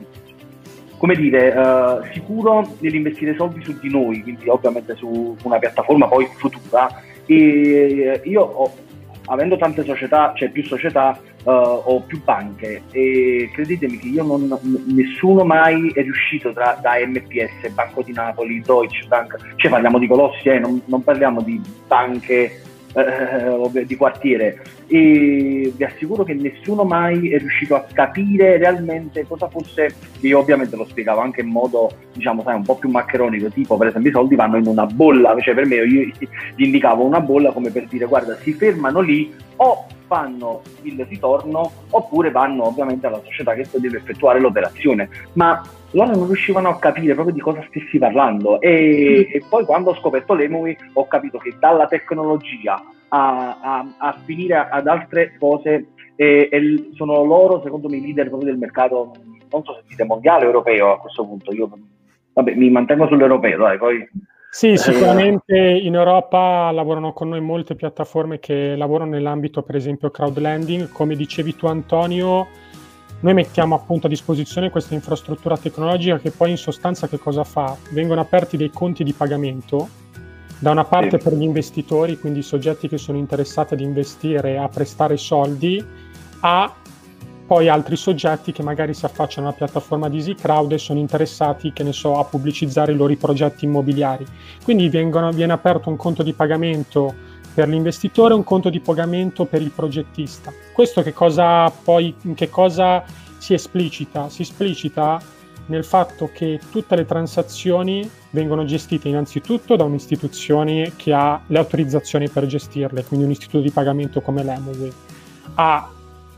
come 0.97 1.15
dire, 1.15 1.49
uh, 1.49 2.03
sicuro 2.11 2.67
nell'investire 2.79 3.35
soldi 3.35 3.61
su 3.61 3.77
di 3.79 3.91
noi, 3.91 4.23
quindi 4.23 4.49
ovviamente 4.49 4.95
su 4.95 5.35
una 5.43 5.59
piattaforma 5.59 6.07
poi 6.07 6.25
futura. 6.37 7.03
E 7.27 8.21
io 8.23 8.41
ho, 8.41 8.73
avendo 9.27 9.57
tante 9.57 9.83
società, 9.83 10.33
cioè 10.35 10.49
più 10.49 10.63
società, 10.63 11.19
uh, 11.43 11.49
ho 11.51 12.01
più 12.01 12.23
banche. 12.23 12.83
E 12.91 13.49
credetemi 13.53 13.97
che 13.97 14.07
io 14.07 14.23
non, 14.23 14.57
nessuno 14.87 15.43
mai 15.43 15.91
è 15.93 16.01
riuscito 16.01 16.51
tra, 16.53 16.77
da 16.81 16.93
MPS, 17.05 17.69
Banco 17.73 18.01
di 18.01 18.13
Napoli, 18.13 18.61
Deutsche 18.61 19.05
Bank, 19.07 19.37
cioè 19.55 19.71
parliamo 19.71 19.99
di 19.99 20.07
colossi, 20.07 20.49
eh, 20.49 20.59
non, 20.59 20.81
non 20.85 21.03
parliamo 21.03 21.41
di 21.41 21.61
banche 21.87 22.61
eh, 22.97 23.85
di 23.85 23.95
quartiere. 23.95 24.61
E 24.87 25.71
vi 25.75 25.83
assicuro 25.83 26.23
che 26.23 26.33
nessuno 26.33 26.83
mai 26.83 27.31
è 27.31 27.37
riuscito 27.37 27.75
a 27.75 27.85
capire 27.91 28.57
realmente 28.57 29.25
cosa 29.27 29.47
fosse, 29.47 29.93
io 30.21 30.39
ovviamente 30.39 30.75
lo 30.75 30.85
spiegavo 30.85 31.19
anche 31.19 31.41
in 31.41 31.47
modo 31.47 31.91
diciamo 32.13 32.41
sai 32.41 32.55
un 32.55 32.63
po' 32.63 32.75
più 32.75 32.89
maccheronico, 32.89 33.49
tipo 33.49 33.77
per 33.77 33.87
esempio 33.87 34.09
i 34.09 34.13
soldi 34.13 34.35
vanno 34.35 34.57
in 34.57 34.65
una 34.65 34.85
bolla, 34.85 35.35
cioè 35.39 35.53
per 35.53 35.65
me 35.65 35.75
io 35.75 35.83
gli 36.55 36.63
indicavo 36.63 37.03
una 37.03 37.21
bolla 37.21 37.51
come 37.51 37.69
per 37.69 37.85
dire 37.85 38.05
guarda 38.05 38.35
si 38.37 38.53
fermano 38.53 38.99
lì 39.01 39.31
o 39.57 39.85
fanno 40.07 40.61
il 40.83 41.05
ritorno 41.05 41.71
oppure 41.89 42.31
vanno 42.31 42.67
ovviamente 42.67 43.07
alla 43.07 43.21
società 43.23 43.53
che 43.53 43.67
deve 43.73 43.97
effettuare 43.97 44.39
l'operazione. 44.39 45.09
Ma 45.33 45.61
loro 45.91 46.15
non 46.15 46.25
riuscivano 46.25 46.69
a 46.69 46.79
capire 46.79 47.13
proprio 47.13 47.33
di 47.33 47.41
cosa 47.41 47.63
stessi 47.67 47.97
parlando. 47.97 48.59
E, 48.61 49.29
e 49.31 49.43
poi 49.47 49.65
quando 49.65 49.91
ho 49.91 49.95
scoperto 49.95 50.33
l'Emui 50.33 50.77
ho 50.93 51.07
capito 51.07 51.37
che 51.37 51.55
dalla 51.59 51.87
tecnologia 51.87 52.81
a, 53.09 53.59
a, 53.61 53.85
a 53.97 54.17
finire 54.25 54.67
ad 54.69 54.87
altre 54.87 55.35
cose 55.37 55.87
e, 56.15 56.49
e 56.51 56.89
sono 56.95 57.23
loro 57.23 57.61
secondo 57.63 57.87
me 57.87 57.97
i 57.97 58.01
leader 58.01 58.27
proprio 58.27 58.49
del 58.49 58.59
mercato 58.59 59.13
non 59.49 59.63
so 59.63 59.75
se 59.75 59.83
dite 59.87 60.03
mondiale 60.03 60.43
o 60.43 60.47
europeo 60.47 60.91
a 60.91 60.99
questo 60.99 61.25
punto. 61.25 61.53
Io 61.53 61.69
vabbè 62.33 62.53
mi 62.55 62.69
mantengo 62.69 63.07
sull'europeo 63.07 63.57
dai 63.57 63.77
poi 63.77 64.07
sì, 64.57 64.69
eh, 64.69 64.77
sicuramente 64.77 65.55
in 65.55 65.93
Europa 65.93 66.71
lavorano 66.71 67.13
con 67.13 67.29
noi 67.29 67.41
molte 67.41 67.75
piattaforme 67.75 68.39
che 68.39 68.75
lavorano 68.75 69.11
nell'ambito, 69.11 69.61
per 69.61 69.75
esempio, 69.75 70.09
crowdlending. 70.09 70.89
Come 70.91 71.15
dicevi 71.15 71.55
tu, 71.55 71.67
Antonio, 71.67 72.47
noi 73.19 73.33
mettiamo 73.35 73.75
appunto 73.75 74.07
a 74.07 74.09
disposizione 74.09 74.71
questa 74.71 74.95
infrastruttura 74.95 75.57
tecnologica 75.57 76.17
che 76.17 76.31
poi 76.31 76.49
in 76.49 76.57
sostanza 76.57 77.07
che 77.07 77.19
cosa 77.19 77.43
fa? 77.43 77.77
Vengono 77.91 78.19
aperti 78.19 78.57
dei 78.57 78.71
conti 78.71 79.03
di 79.03 79.13
pagamento, 79.13 79.89
da 80.57 80.71
una 80.71 80.85
parte 80.85 81.19
per 81.19 81.35
gli 81.35 81.43
investitori, 81.43 82.17
quindi 82.17 82.39
i 82.39 82.41
soggetti 82.41 82.87
che 82.87 82.97
sono 82.97 83.19
interessati 83.19 83.75
ad 83.75 83.79
investire, 83.79 84.57
a 84.57 84.67
prestare 84.69 85.17
soldi, 85.17 85.85
a 86.39 86.73
poi 87.47 87.69
altri 87.69 87.95
soggetti 87.95 88.51
che 88.51 88.61
magari 88.61 88.93
si 88.93 89.05
affacciano 89.05 89.47
alla 89.47 89.55
piattaforma 89.55 90.09
di 90.09 90.17
EasyCrowd 90.17 90.73
e 90.73 90.77
sono 90.77 90.99
interessati, 90.99 91.71
che 91.71 91.83
ne 91.83 91.93
so, 91.93 92.19
a 92.19 92.25
pubblicizzare 92.25 92.91
i 92.91 92.95
loro 92.95 93.15
progetti 93.15 93.63
immobiliari. 93.63 94.25
Quindi 94.63 94.89
vengono, 94.89 95.31
viene 95.31 95.53
aperto 95.53 95.89
un 95.89 95.95
conto 95.95 96.23
di 96.23 96.33
pagamento 96.33 97.15
per 97.53 97.69
l'investitore 97.69 98.33
e 98.33 98.37
un 98.37 98.43
conto 98.43 98.69
di 98.69 98.81
pagamento 98.81 99.45
per 99.45 99.61
il 99.61 99.71
progettista. 99.71 100.51
Questo 100.73 101.01
che 101.01 101.13
cosa 101.13 101.71
poi, 101.71 102.13
in 102.23 102.35
che 102.35 102.49
cosa 102.49 103.03
si 103.37 103.53
esplicita? 103.53 104.27
Si 104.27 104.41
esplicita 104.41 105.19
nel 105.67 105.85
fatto 105.85 106.29
che 106.33 106.59
tutte 106.69 106.95
le 106.95 107.05
transazioni 107.05 108.09
vengono 108.31 108.65
gestite 108.65 109.07
innanzitutto 109.07 109.75
da 109.75 109.85
un'istituzione 109.85 110.93
che 110.97 111.13
ha 111.13 111.41
le 111.47 111.57
autorizzazioni 111.57 112.29
per 112.29 112.45
gestirle, 112.45 113.05
quindi 113.05 113.25
un 113.25 113.31
istituto 113.31 113.63
di 113.63 113.71
pagamento 113.71 114.21
come 114.21 114.43
l'Emoway. 114.43 114.91
Ha 115.55 115.91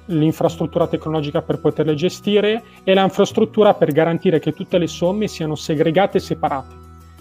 l'infrastruttura 0.10 0.88
tecnologica 0.88 1.42
per 1.42 1.60
poterle 1.60 1.96
gestire 1.96 2.64
e 2.84 2.94
l'infrastruttura 2.94 3.74
per 3.74 3.92
garantire 3.92 4.40
che 4.40 4.54
tutte 4.54 4.78
le 4.78 4.88
somme 4.88 5.28
siano 5.28 5.56
segregate 5.56 6.18
e 6.18 6.22
separate. 6.22 6.76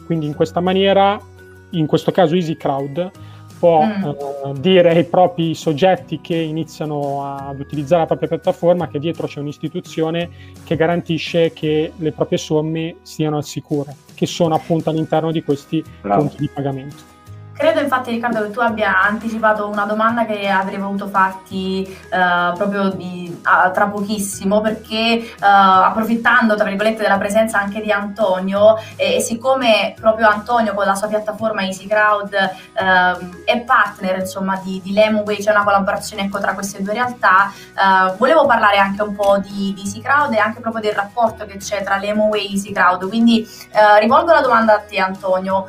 Quindi 0.05 0.27
in 0.27 0.35
questa 0.35 0.61
maniera, 0.61 1.21
in 1.71 1.87
questo 1.87 2.11
caso 2.11 2.35
EasyCrowd, 2.35 3.11
può 3.59 3.85
mm. 3.85 4.03
eh, 4.03 4.61
dire 4.61 4.91
ai 4.91 5.05
propri 5.05 5.55
soggetti 5.55 6.21
che 6.21 6.37
iniziano 6.37 7.37
ad 7.37 7.59
utilizzare 7.59 8.03
la 8.03 8.07
propria 8.07 8.29
piattaforma 8.29 8.89
che 8.89 8.99
dietro 8.99 9.27
c'è 9.27 9.41
un'istituzione 9.41 10.31
che 10.65 10.77
garantisce 10.77 11.53
che 11.53 11.93
le 11.97 12.13
proprie 12.13 12.39
somme 12.39 12.97
siano 13.03 13.37
al 13.37 13.45
sicuro, 13.45 13.95
che 14.15 14.27
sono 14.27 14.55
appunto 14.55 14.91
all'interno 14.91 15.33
di 15.33 15.43
questi 15.43 15.85
Bravo. 16.01 16.23
conti 16.23 16.37
di 16.39 16.49
pagamento. 16.49 17.17
Infatti 17.89 18.11
Riccardo 18.11 18.43
che 18.43 18.51
tu 18.51 18.61
abbia 18.61 19.01
anticipato 19.01 19.67
una 19.67 19.87
domanda 19.87 20.27
che 20.27 20.47
avrei 20.47 20.77
voluto 20.77 21.09
farti 21.09 21.89
uh, 22.11 22.55
proprio 22.55 22.91
di, 22.91 23.35
uh, 23.41 23.73
tra 23.73 23.87
pochissimo 23.87 24.61
perché 24.61 25.33
uh, 25.41 25.43
approfittando 25.43 26.55
tra 26.55 26.69
virgolette 26.69 27.01
della 27.01 27.17
presenza 27.17 27.59
anche 27.59 27.81
di 27.81 27.91
Antonio 27.91 28.77
e, 28.95 29.17
e 29.17 29.21
siccome 29.21 29.95
proprio 29.99 30.29
Antonio 30.29 30.75
con 30.75 30.85
la 30.85 30.95
sua 30.95 31.09
piattaforma 31.09 31.63
EasyCrowd 31.63 32.35
ehm, 32.75 33.45
è 33.45 33.61
partner 33.61 34.19
insomma 34.19 34.61
di, 34.63 34.83
di 34.85 34.93
Lemway, 34.93 35.39
c'è 35.39 35.51
una 35.51 35.65
collaborazione 35.65 36.25
ecco, 36.25 36.41
tra 36.41 36.53
queste 36.53 36.83
due 36.83 36.93
realtà, 36.93 37.51
volevo 38.19 38.45
parlare 38.45 38.77
anche 38.77 39.03
un 39.03 39.15
po' 39.15 39.39
di, 39.39 39.73
di 39.75 39.81
EasyCrowd 39.81 40.35
e 40.35 40.39
anche 40.39 40.61
proprio 40.61 40.83
del 40.83 40.93
rapporto 40.93 41.47
che 41.47 41.57
c'è 41.57 41.83
tra 41.83 41.97
Lemway 41.97 42.47
e 42.47 42.53
EasyCrowd, 42.53 43.09
quindi 43.09 43.49
rivolgo 43.99 44.33
la 44.33 44.41
domanda 44.41 44.75
a 44.75 44.81
te 44.81 44.99
Antonio, 44.99 45.67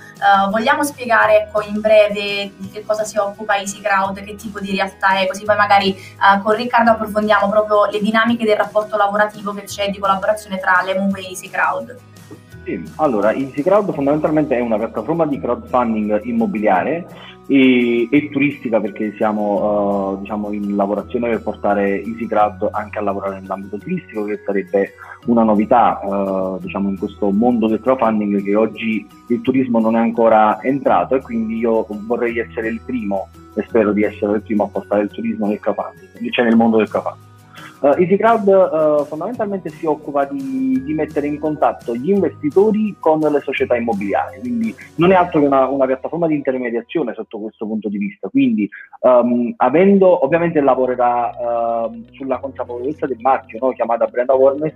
vogliamo 0.49 0.83
spiegare 0.83 1.43
ecco 1.43 1.61
in 1.61 1.79
breve 1.79 2.08
di 2.11 2.69
che 2.71 2.83
cosa 2.85 3.03
si 3.03 3.17
occupa 3.17 3.57
Easy 3.57 3.81
Crowd, 3.81 4.23
che 4.23 4.35
tipo 4.35 4.59
di 4.59 4.71
realtà 4.71 5.17
è, 5.19 5.27
così 5.27 5.43
poi 5.45 5.55
magari 5.55 5.95
uh, 6.19 6.41
con 6.41 6.55
Riccardo 6.55 6.91
approfondiamo 6.91 7.49
proprio 7.49 7.85
le 7.85 7.99
dinamiche 7.99 8.45
del 8.45 8.57
rapporto 8.57 8.97
lavorativo 8.97 9.53
che 9.53 9.63
c'è 9.63 9.89
di 9.89 9.99
collaborazione 9.99 10.59
tra 10.59 10.81
l'EMU 10.83 11.15
e 11.15 11.21
Easy 11.29 11.49
Crowd. 11.49 11.97
Sì, 12.63 12.83
allora 12.97 13.31
EasyCrowd 13.31 13.93
fondamentalmente 13.93 14.55
è 14.55 14.59
una 14.59 14.77
piattaforma 14.77 15.25
di 15.25 15.39
crowdfunding 15.39 16.21
immobiliare 16.25 17.07
e, 17.51 18.07
e 18.11 18.29
turistica 18.29 18.79
perché 18.79 19.15
siamo 19.17 20.11
uh, 20.13 20.19
diciamo 20.19 20.51
in 20.51 20.75
lavorazione 20.75 21.29
per 21.29 21.41
portare 21.41 22.03
EasyCrowd 22.03 22.69
anche 22.71 22.99
a 22.99 23.01
lavorare 23.01 23.39
nell'ambito 23.39 23.79
turistico 23.79 24.25
che 24.25 24.39
sarebbe 24.45 24.93
una 25.25 25.41
novità 25.41 25.99
uh, 26.03 26.59
diciamo 26.61 26.89
in 26.89 26.99
questo 26.99 27.31
mondo 27.31 27.65
del 27.65 27.81
crowdfunding 27.81 28.43
che 28.43 28.55
oggi 28.55 29.03
il 29.29 29.41
turismo 29.41 29.79
non 29.79 29.95
è 29.95 29.99
ancora 29.99 30.61
entrato 30.61 31.15
e 31.15 31.21
quindi 31.21 31.57
io 31.57 31.87
vorrei 32.05 32.37
essere 32.37 32.67
il 32.67 32.81
primo 32.85 33.29
e 33.55 33.65
spero 33.67 33.93
di 33.93 34.03
essere 34.03 34.35
il 34.35 34.43
primo 34.43 34.65
a 34.65 34.67
portare 34.67 35.01
il 35.01 35.09
turismo 35.09 35.47
nel 35.47 35.59
crowdfunding, 35.59 36.29
cioè 36.29 36.45
nel 36.45 36.55
mondo 36.55 36.77
del 36.77 36.87
crowdfunding. 36.87 37.28
Uh, 37.81 37.95
EasyCrowd 37.97 38.47
uh, 38.47 39.05
fondamentalmente 39.05 39.69
si 39.69 39.85
occupa 39.85 40.25
di, 40.25 40.83
di, 40.83 40.93
mettere 40.93 41.27
in 41.27 41.39
contatto 41.39 41.95
gli 41.95 42.09
investitori 42.09 42.93
con 42.99 43.19
le 43.19 43.39
società 43.39 43.77
immobiliari, 43.77 44.39
quindi 44.41 44.75
non 44.95 45.13
è 45.13 45.15
altro 45.15 45.39
che 45.39 45.45
una, 45.45 45.65
una 45.67 45.85
piattaforma 45.85 46.27
di 46.27 46.35
intermediazione 46.35 47.13
sotto 47.13 47.39
questo 47.39 47.65
punto 47.65 47.87
di 47.87 47.97
vista. 47.97 48.27
Quindi, 48.27 48.69
um, 48.99 49.53
avendo 49.55 50.25
ovviamente 50.25 50.59
lavorerà 50.59 51.85
uh, 51.85 52.05
sulla 52.11 52.39
consapevolezza 52.39 53.07
del 53.07 53.19
marchio, 53.21 53.59
no? 53.61 53.71
chiamata 53.71 54.07
brand 54.07 54.29
awareness, 54.29 54.75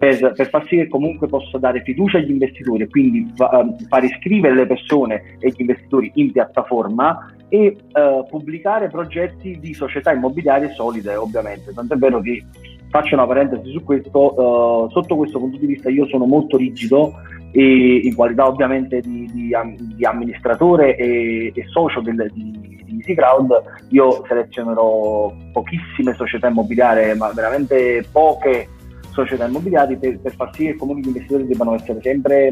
per, 0.00 0.32
per, 0.32 0.48
far 0.48 0.66
sì 0.66 0.76
che 0.76 0.88
comunque 0.88 1.26
possa 1.26 1.58
dare 1.58 1.82
fiducia 1.82 2.16
agli 2.16 2.30
investitori 2.30 2.84
e 2.84 2.88
quindi 2.88 3.30
fa, 3.36 3.50
ehm, 3.60 3.76
far 3.86 4.02
iscrivere 4.02 4.54
le 4.54 4.66
persone 4.66 5.36
e 5.38 5.50
gli 5.50 5.60
investitori 5.60 6.10
in 6.14 6.32
piattaforma 6.32 7.30
e 7.50 7.76
uh, 7.92 8.26
pubblicare 8.26 8.88
progetti 8.88 9.58
di 9.60 9.74
società 9.74 10.10
immobiliari 10.12 10.70
solide, 10.70 11.16
ovviamente. 11.16 11.74
Tant'è 11.74 11.96
vero 11.96 12.22
che 12.22 12.42
faccio 12.88 13.14
una 13.14 13.26
parentesi 13.26 13.72
su 13.72 13.84
questo, 13.84 14.40
uh, 14.40 14.90
sotto 14.90 15.16
questo 15.16 15.38
punto 15.38 15.58
di 15.58 15.66
vista 15.66 15.90
io 15.90 16.06
sono 16.06 16.24
molto 16.24 16.56
rigido 16.56 17.12
e 17.52 18.00
in 18.02 18.14
qualità 18.14 18.46
ovviamente 18.46 19.02
di, 19.02 19.28
di, 19.30 19.54
di 19.96 20.04
amministratore 20.06 20.96
e, 20.96 21.52
e 21.54 21.64
socio 21.68 22.00
del, 22.00 22.30
di, 22.32 22.78
Easy 22.90 23.14
Crowd, 23.14 23.52
io 23.90 24.24
selezionerò 24.26 25.32
pochissime 25.52 26.14
società 26.14 26.48
immobiliari, 26.48 27.14
ma 27.16 27.30
veramente 27.32 28.04
poche 28.10 28.68
società 29.10 29.46
immobiliari 29.46 29.96
per, 29.96 30.18
per 30.20 30.34
far 30.34 30.54
sì 30.54 30.64
che 30.64 30.76
comunque 30.76 31.02
gli 31.02 31.08
investitori 31.08 31.46
debbano 31.46 31.74
essere 31.74 32.00
sempre, 32.02 32.50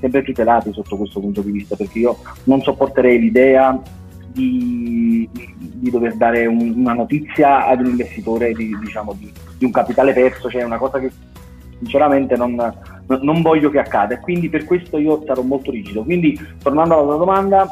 sempre 0.00 0.22
tutelati 0.22 0.72
sotto 0.72 0.96
questo 0.96 1.20
punto 1.20 1.40
di 1.42 1.50
vista, 1.50 1.76
perché 1.76 1.98
io 1.98 2.18
non 2.44 2.60
sopporterei 2.62 3.18
l'idea 3.18 3.80
di, 4.32 5.28
di, 5.32 5.90
dover 5.90 6.14
dare 6.14 6.46
un, 6.46 6.72
una 6.76 6.94
notizia 6.94 7.66
ad 7.66 7.80
un 7.80 7.86
investitore 7.86 8.52
di, 8.52 8.76
diciamo, 8.78 9.12
di, 9.12 9.30
di, 9.58 9.64
un 9.64 9.70
capitale 9.70 10.12
perso, 10.12 10.48
cioè 10.48 10.62
una 10.62 10.78
cosa 10.78 10.98
che 10.98 11.10
sinceramente 11.78 12.36
non, 12.36 12.54
non, 13.20 13.42
voglio 13.42 13.68
che 13.68 13.78
accada 13.78 14.14
e 14.14 14.20
quindi 14.20 14.48
per 14.48 14.64
questo 14.64 14.98
io 14.98 15.22
sarò 15.26 15.42
molto 15.42 15.70
rigido. 15.70 16.02
Quindi 16.02 16.38
tornando 16.62 16.94
alla 16.94 17.04
tua 17.04 17.16
domanda, 17.16 17.68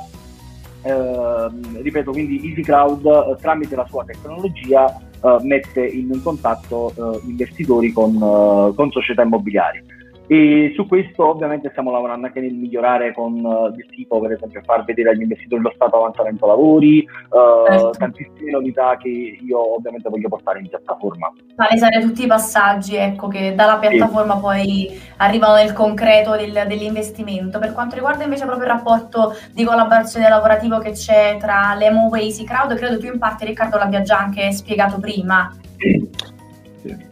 eh, 0.83 1.83
ripeto, 1.83 2.11
quindi 2.11 2.41
EasyCrowd 2.45 3.07
eh, 3.07 3.41
tramite 3.41 3.77
la 3.77 3.87
sua 3.89 4.05
tecnologia 4.05 5.10
mette 5.43 5.87
in 5.87 6.21
contatto 6.23 6.93
eh, 6.97 7.21
investitori 7.27 7.93
con, 7.93 8.15
eh, 8.15 8.75
con 8.75 8.91
società 8.91 9.23
immobiliari 9.23 9.99
e 10.33 10.71
su 10.77 10.87
questo 10.87 11.29
ovviamente 11.29 11.71
stiamo 11.71 11.91
lavorando 11.91 12.27
anche 12.27 12.39
nel 12.39 12.55
migliorare 12.55 13.13
con 13.13 13.45
uh, 13.45 13.75
il 13.77 13.85
tipo, 13.87 14.21
per 14.21 14.31
esempio, 14.31 14.63
far 14.65 14.85
vedere 14.85 15.11
agli 15.11 15.23
investitori 15.23 15.61
lo 15.61 15.73
stato 15.75 15.97
avanzamento 15.97 16.47
lavori, 16.47 17.05
uh, 17.31 17.91
tantissime 17.91 18.53
novità 18.53 18.97
che 18.97 19.09
io 19.09 19.75
ovviamente 19.75 20.09
voglio 20.09 20.29
portare 20.29 20.61
in 20.61 20.69
piattaforma. 20.69 21.33
Palesare 21.57 21.99
tutti 21.99 22.23
i 22.23 22.29
passaggi, 22.29 22.95
ecco, 22.95 23.27
che 23.27 23.57
dalla 23.57 23.79
piattaforma 23.79 24.35
sì. 24.37 24.41
poi 24.41 25.01
arrivano 25.17 25.55
nel 25.55 25.73
concreto 25.73 26.37
del, 26.37 26.63
dell'investimento. 26.69 27.59
Per 27.59 27.73
quanto 27.73 27.97
riguarda 27.97 28.23
invece 28.23 28.45
proprio 28.45 28.67
il 28.67 28.73
rapporto 28.73 29.35
di 29.53 29.65
collaborazione 29.65 30.29
lavorativo 30.29 30.79
che 30.79 30.93
c'è 30.93 31.39
tra 31.41 31.75
l'Emo 31.75 32.09
e 32.15 32.33
Crowd, 32.47 32.77
credo 32.77 33.01
tu 33.01 33.07
in 33.07 33.19
parte 33.19 33.47
Riccardo 33.47 33.79
l'abbia 33.79 34.03
già 34.03 34.19
anche 34.19 34.53
spiegato 34.53 35.01
prima. 35.01 35.53
Sì. 35.77 36.39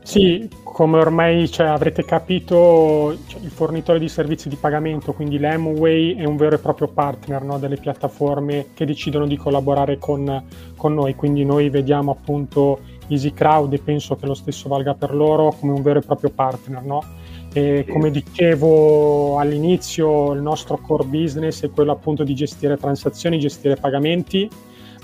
Sì, 0.03 0.49
come 0.63 0.99
ormai 0.99 1.51
cioè, 1.51 1.67
avrete 1.67 2.05
capito, 2.05 3.17
cioè, 3.27 3.41
il 3.43 3.51
fornitore 3.51 3.99
di 3.99 4.09
servizi 4.09 4.49
di 4.49 4.57
pagamento, 4.57 5.13
quindi 5.13 5.39
l'Amway, 5.39 6.17
è 6.17 6.25
un 6.25 6.37
vero 6.37 6.55
e 6.55 6.59
proprio 6.59 6.89
partner 6.89 7.43
no, 7.43 7.59
delle 7.59 7.77
piattaforme 7.77 8.69
che 8.75 8.87
decidono 8.87 9.27
di 9.27 9.37
collaborare 9.37 9.99
con, 9.99 10.43
con 10.77 10.95
noi. 10.95 11.15
Quindi 11.15 11.45
noi 11.45 11.69
vediamo 11.69 12.13
appunto 12.13 12.81
EasyCrowd 13.09 13.73
e 13.75 13.79
penso 13.79 14.17
che 14.17 14.27
lo 14.27 14.35
stesso 14.35 14.69
valga 14.69 14.95
per 14.95 15.15
loro 15.15 15.55
come 15.59 15.73
un 15.73 15.83
vero 15.83 15.99
e 15.99 16.03
proprio 16.03 16.31
partner. 16.31 16.83
No? 16.83 17.03
E 17.53 17.85
come 17.89 18.11
dicevo 18.11 19.39
all'inizio, 19.39 20.33
il 20.33 20.41
nostro 20.41 20.79
core 20.79 21.05
business 21.05 21.65
è 21.65 21.71
quello 21.71 21.93
appunto 21.93 22.25
di 22.25 22.35
gestire 22.35 22.77
transazioni, 22.77 23.39
gestire 23.39 23.77
pagamenti 23.77 24.49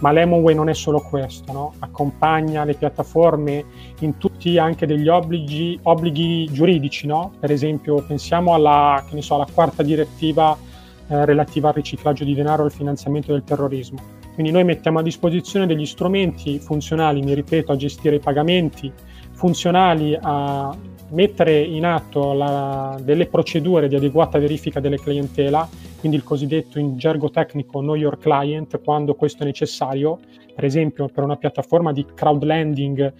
ma 0.00 0.12
Lemonway 0.12 0.54
non 0.54 0.68
è 0.68 0.74
solo 0.74 1.00
questo, 1.00 1.52
no? 1.52 1.74
accompagna 1.78 2.64
le 2.64 2.74
piattaforme 2.74 3.64
in 4.00 4.18
tutti 4.18 4.58
anche 4.58 4.86
degli 4.86 5.08
obblighi, 5.08 5.78
obblighi 5.82 6.48
giuridici, 6.52 7.06
no? 7.06 7.32
per 7.38 7.50
esempio 7.50 8.02
pensiamo 8.06 8.54
alla, 8.54 9.04
so, 9.18 9.34
alla 9.34 9.46
quarta 9.52 9.82
direttiva 9.82 10.56
eh, 11.06 11.24
relativa 11.24 11.68
al 11.68 11.74
riciclaggio 11.74 12.24
di 12.24 12.34
denaro 12.34 12.62
e 12.62 12.66
al 12.66 12.72
finanziamento 12.72 13.32
del 13.32 13.44
terrorismo. 13.44 13.98
Quindi 14.34 14.50
noi 14.50 14.64
mettiamo 14.64 14.98
a 14.98 15.02
disposizione 15.02 15.66
degli 15.66 15.86
strumenti 15.86 16.58
funzionali, 16.58 17.20
mi 17.22 17.34
ripeto, 17.34 17.70
a 17.70 17.76
gestire 17.76 18.16
i 18.16 18.20
pagamenti, 18.20 18.92
funzionali 19.32 20.18
a 20.20 20.76
mettere 21.14 21.60
in 21.60 21.84
atto 21.84 22.32
la, 22.32 22.98
delle 23.00 23.26
procedure 23.26 23.88
di 23.88 23.94
adeguata 23.94 24.38
verifica 24.38 24.80
delle 24.80 24.98
clientela, 24.98 25.68
quindi 25.98 26.18
il 26.18 26.24
cosiddetto 26.24 26.78
in 26.78 26.98
gergo 26.98 27.30
tecnico 27.30 27.80
know 27.80 27.94
your 27.94 28.18
client 28.18 28.82
quando 28.82 29.14
questo 29.14 29.42
è 29.42 29.46
necessario. 29.46 30.18
Per 30.54 30.64
esempio, 30.64 31.08
per 31.08 31.24
una 31.24 31.36
piattaforma 31.36 31.92
di 31.92 32.04
crowdlending 32.14 33.12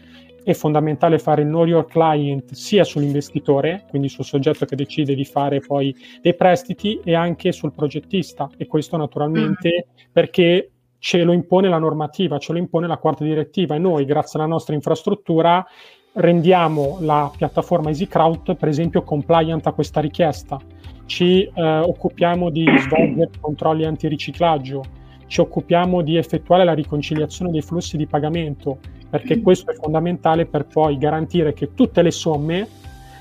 è 0.44 0.52
fondamentale 0.52 1.18
fare 1.18 1.42
il 1.42 1.48
know 1.48 1.64
your 1.64 1.86
client 1.86 2.52
sia 2.52 2.84
sull'investitore, 2.84 3.86
quindi 3.88 4.08
sul 4.08 4.24
soggetto 4.24 4.66
che 4.66 4.76
decide 4.76 5.14
di 5.14 5.24
fare 5.24 5.60
poi 5.60 5.94
dei 6.20 6.34
prestiti, 6.34 7.00
e 7.02 7.14
anche 7.14 7.50
sul 7.50 7.72
progettista. 7.72 8.50
E 8.58 8.66
questo 8.66 8.96
naturalmente 8.98 9.86
mm. 9.88 10.08
perché 10.12 10.70
ce 10.98 11.22
lo 11.22 11.32
impone 11.32 11.68
la 11.68 11.78
normativa, 11.78 12.38
ce 12.38 12.52
lo 12.52 12.58
impone 12.58 12.86
la 12.86 12.98
quarta 12.98 13.24
direttiva 13.24 13.74
e 13.74 13.78
noi, 13.78 14.04
grazie 14.04 14.38
alla 14.38 14.48
nostra 14.48 14.74
infrastruttura, 14.74 15.64
rendiamo 16.14 16.98
la 17.00 17.30
piattaforma 17.34 17.88
EasyCrowd, 17.88 18.56
per 18.56 18.68
esempio, 18.68 19.02
compliant 19.02 19.66
a 19.66 19.72
questa 19.72 20.00
richiesta. 20.00 20.58
Ci 21.06 21.42
eh, 21.42 21.78
occupiamo 21.78 22.50
di 22.50 22.64
svolgere 22.78 23.30
controlli 23.40 23.84
antiriciclaggio, 23.84 24.82
ci 25.26 25.40
occupiamo 25.40 26.02
di 26.02 26.16
effettuare 26.16 26.64
la 26.64 26.72
riconciliazione 26.72 27.50
dei 27.50 27.62
flussi 27.62 27.96
di 27.96 28.06
pagamento, 28.06 28.78
perché 29.10 29.40
questo 29.40 29.70
è 29.70 29.74
fondamentale 29.74 30.46
per 30.46 30.66
poi 30.66 30.98
garantire 30.98 31.52
che 31.52 31.74
tutte 31.74 32.02
le 32.02 32.10
somme 32.10 32.66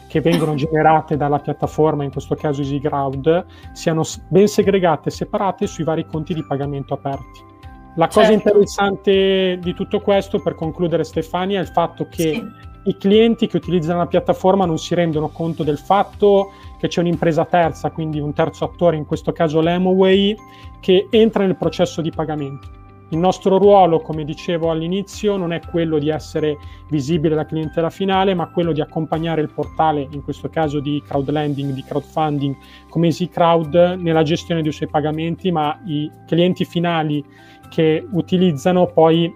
che 0.08 0.22
vengono 0.22 0.54
generate 0.54 1.18
dalla 1.18 1.40
piattaforma, 1.40 2.04
in 2.04 2.12
questo 2.12 2.36
caso 2.36 2.62
EasyCrowd, 2.62 3.46
siano 3.74 4.04
ben 4.28 4.48
segregate 4.48 5.10
e 5.10 5.12
separate 5.12 5.66
sui 5.66 5.84
vari 5.84 6.06
conti 6.06 6.34
di 6.36 6.46
pagamento 6.46 6.94
aperti. 6.94 7.52
La 7.96 8.08
cosa 8.08 8.28
certo. 8.28 8.50
interessante 8.50 9.58
di 9.60 9.74
tutto 9.74 10.00
questo, 10.00 10.40
per 10.40 10.56
concludere 10.56 11.04
Stefania, 11.04 11.60
è 11.60 11.62
il 11.62 11.68
fatto 11.68 12.08
che 12.08 12.34
sì 12.34 12.72
i 12.86 12.98
clienti 12.98 13.48
che 13.48 13.58
utilizzano 13.58 14.00
la 14.00 14.08
piattaforma 14.08 14.66
non 14.66 14.78
si 14.78 14.94
rendono 14.96 15.30
conto 15.30 15.64
del 15.64 15.78
fatto 15.78 16.52
che 16.78 16.88
c'è 16.88 17.00
un'impresa 17.00 17.46
terza, 17.46 17.92
quindi 17.92 18.20
un 18.20 18.34
terzo 18.34 18.66
attore, 18.66 18.98
in 18.98 19.06
questo 19.06 19.32
caso 19.32 19.62
l'Emoway, 19.62 20.36
che 20.82 21.08
entra 21.10 21.46
nel 21.46 21.56
processo 21.56 22.02
di 22.02 22.12
pagamento. 22.12 22.82
Il 23.10 23.20
nostro 23.20 23.58
ruolo, 23.58 24.00
come 24.00 24.24
dicevo 24.26 24.72
all'inizio, 24.72 25.38
non 25.38 25.54
è 25.54 25.62
quello 25.70 26.00
di 26.00 26.10
essere 26.10 26.58
visibile 26.90 27.36
alla 27.36 27.46
clientela 27.46 27.92
finale, 27.92 28.34
ma 28.34 28.50
quello 28.50 28.72
di 28.72 28.82
accompagnare 28.82 29.42
il 29.42 29.52
portale, 29.54 30.08
in 30.12 30.24
questo 30.24 30.50
caso 30.50 30.80
di 30.80 31.02
crowdlending, 31.06 31.74
di 31.74 31.84
crowdfunding, 31.84 32.56
come 32.90 33.08
EasyCrowd, 33.08 33.98
nella 34.00 34.24
gestione 34.24 34.64
dei 34.64 34.72
suoi 34.72 34.90
pagamenti, 34.90 35.52
ma 35.52 35.80
i 35.86 36.10
clienti 36.26 36.66
finali 36.66 37.24
che 37.70 38.06
utilizzano 38.12 38.88
poi 38.88 39.32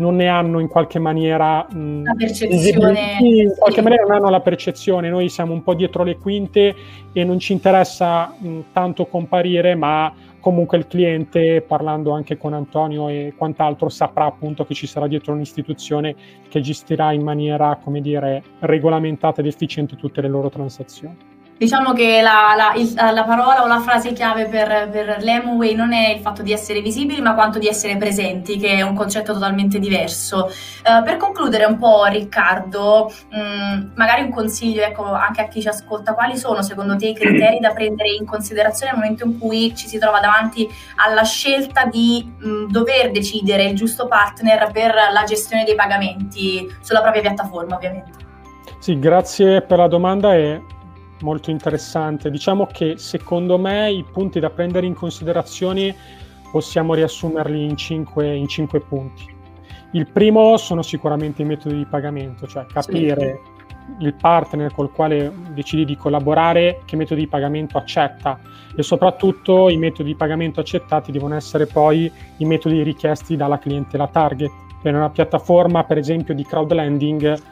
non 0.00 0.16
ne 0.16 0.28
hanno 0.28 0.58
in 0.58 0.68
qualche 0.68 0.98
maniera 0.98 1.66
mh, 1.70 2.02
la 2.02 2.14
percezione. 2.14 3.16
in 3.20 3.52
qualche 3.56 3.78
sì. 3.78 3.82
maniera 3.82 4.04
non 4.04 4.16
hanno 4.16 4.30
la 4.30 4.40
percezione. 4.40 5.08
Noi 5.08 5.28
siamo 5.28 5.52
un 5.52 5.62
po' 5.62 5.74
dietro 5.74 6.02
le 6.02 6.16
quinte 6.16 6.74
e 7.12 7.24
non 7.24 7.38
ci 7.38 7.52
interessa 7.52 8.34
mh, 8.36 8.58
tanto 8.72 9.06
comparire 9.06 9.74
ma 9.74 10.12
comunque 10.40 10.78
il 10.78 10.86
cliente 10.86 11.60
parlando 11.60 12.12
anche 12.12 12.38
con 12.38 12.54
Antonio 12.54 13.08
e 13.08 13.34
quant'altro 13.36 13.90
saprà 13.90 14.24
appunto 14.24 14.64
che 14.64 14.72
ci 14.72 14.86
sarà 14.86 15.06
dietro 15.06 15.34
un'istituzione 15.34 16.14
che 16.48 16.60
gestirà 16.60 17.12
in 17.12 17.22
maniera 17.22 17.78
come 17.82 18.00
dire 18.00 18.42
regolamentata 18.60 19.42
ed 19.42 19.46
efficiente 19.46 19.96
tutte 19.96 20.22
le 20.22 20.28
loro 20.28 20.48
transazioni 20.48 21.29
Diciamo 21.60 21.92
che 21.92 22.22
la, 22.22 22.54
la, 22.56 22.72
il, 22.74 22.90
la, 22.94 23.24
parola 23.24 23.62
o 23.62 23.66
la 23.66 23.80
frase 23.80 24.14
chiave 24.14 24.46
per, 24.46 24.88
per 24.90 25.18
l'Emway 25.20 25.74
non 25.74 25.92
è 25.92 26.08
il 26.14 26.20
fatto 26.20 26.40
di 26.40 26.54
essere 26.54 26.80
visibili, 26.80 27.20
ma 27.20 27.34
quanto 27.34 27.58
di 27.58 27.66
essere 27.68 27.98
presenti, 27.98 28.56
che 28.56 28.76
è 28.76 28.80
un 28.80 28.94
concetto 28.94 29.34
totalmente 29.34 29.78
diverso. 29.78 30.50
Uh, 30.82 31.04
per 31.04 31.18
concludere 31.18 31.66
un 31.66 31.76
po', 31.76 32.06
Riccardo, 32.06 33.12
mh, 33.28 33.38
mm, 33.38 33.90
magari 33.94 34.22
un 34.22 34.30
consiglio 34.30 34.80
ecco, 34.80 35.04
anche 35.12 35.42
a 35.42 35.48
chi 35.48 35.60
ci 35.60 35.68
ascolta, 35.68 36.14
quali 36.14 36.38
sono 36.38 36.62
secondo 36.62 36.96
te 36.96 37.08
i 37.08 37.14
criteri 37.14 37.58
da 37.60 37.72
prendere 37.72 38.08
in 38.08 38.24
considerazione 38.24 38.92
nel 38.92 39.00
momento 39.02 39.26
in 39.26 39.38
cui 39.38 39.76
ci 39.76 39.86
si 39.86 39.98
trova 39.98 40.18
davanti 40.18 40.66
alla 40.96 41.24
scelta 41.24 41.84
di 41.84 42.26
mh, 42.38 42.48
mm, 42.48 42.70
dover 42.70 43.10
decidere 43.10 43.64
il 43.64 43.76
giusto 43.76 44.06
partner 44.06 44.70
per 44.72 44.94
la 44.94 45.24
gestione 45.24 45.64
dei 45.64 45.74
pagamenti 45.74 46.66
sulla 46.80 47.02
propria 47.02 47.20
piattaforma, 47.20 47.74
ovviamente? 47.74 48.12
Sì, 48.78 48.98
grazie 48.98 49.60
per 49.60 49.76
la 49.76 49.88
domanda 49.88 50.34
e 50.34 50.78
molto 51.20 51.50
interessante. 51.50 52.30
Diciamo 52.30 52.66
che 52.66 52.94
secondo 52.96 53.58
me 53.58 53.90
i 53.90 54.04
punti 54.04 54.40
da 54.40 54.50
prendere 54.50 54.86
in 54.86 54.94
considerazione 54.94 55.94
possiamo 56.50 56.94
riassumerli 56.94 57.64
in 57.64 57.76
cinque, 57.76 58.34
in 58.34 58.48
cinque 58.48 58.80
punti. 58.80 59.38
Il 59.92 60.08
primo 60.10 60.56
sono 60.56 60.82
sicuramente 60.82 61.42
i 61.42 61.44
metodi 61.44 61.76
di 61.76 61.86
pagamento, 61.86 62.46
cioè 62.46 62.64
capire 62.66 63.40
sì. 63.98 64.04
il 64.04 64.14
partner 64.14 64.72
col 64.72 64.92
quale 64.92 65.32
decidi 65.52 65.84
di 65.84 65.96
collaborare, 65.96 66.82
che 66.84 66.96
metodi 66.96 67.22
di 67.22 67.26
pagamento 67.26 67.76
accetta 67.76 68.38
e 68.76 68.82
soprattutto 68.82 69.68
i 69.68 69.76
metodi 69.76 70.10
di 70.10 70.16
pagamento 70.16 70.60
accettati 70.60 71.10
devono 71.10 71.34
essere 71.34 71.66
poi 71.66 72.10
i 72.36 72.44
metodi 72.44 72.82
richiesti 72.82 73.36
dalla 73.36 73.58
clientela 73.58 74.06
target. 74.06 74.50
Per 74.80 74.94
una 74.94 75.10
piattaforma, 75.10 75.84
per 75.84 75.98
esempio, 75.98 76.34
di 76.34 76.44
crowdlending, 76.44 77.42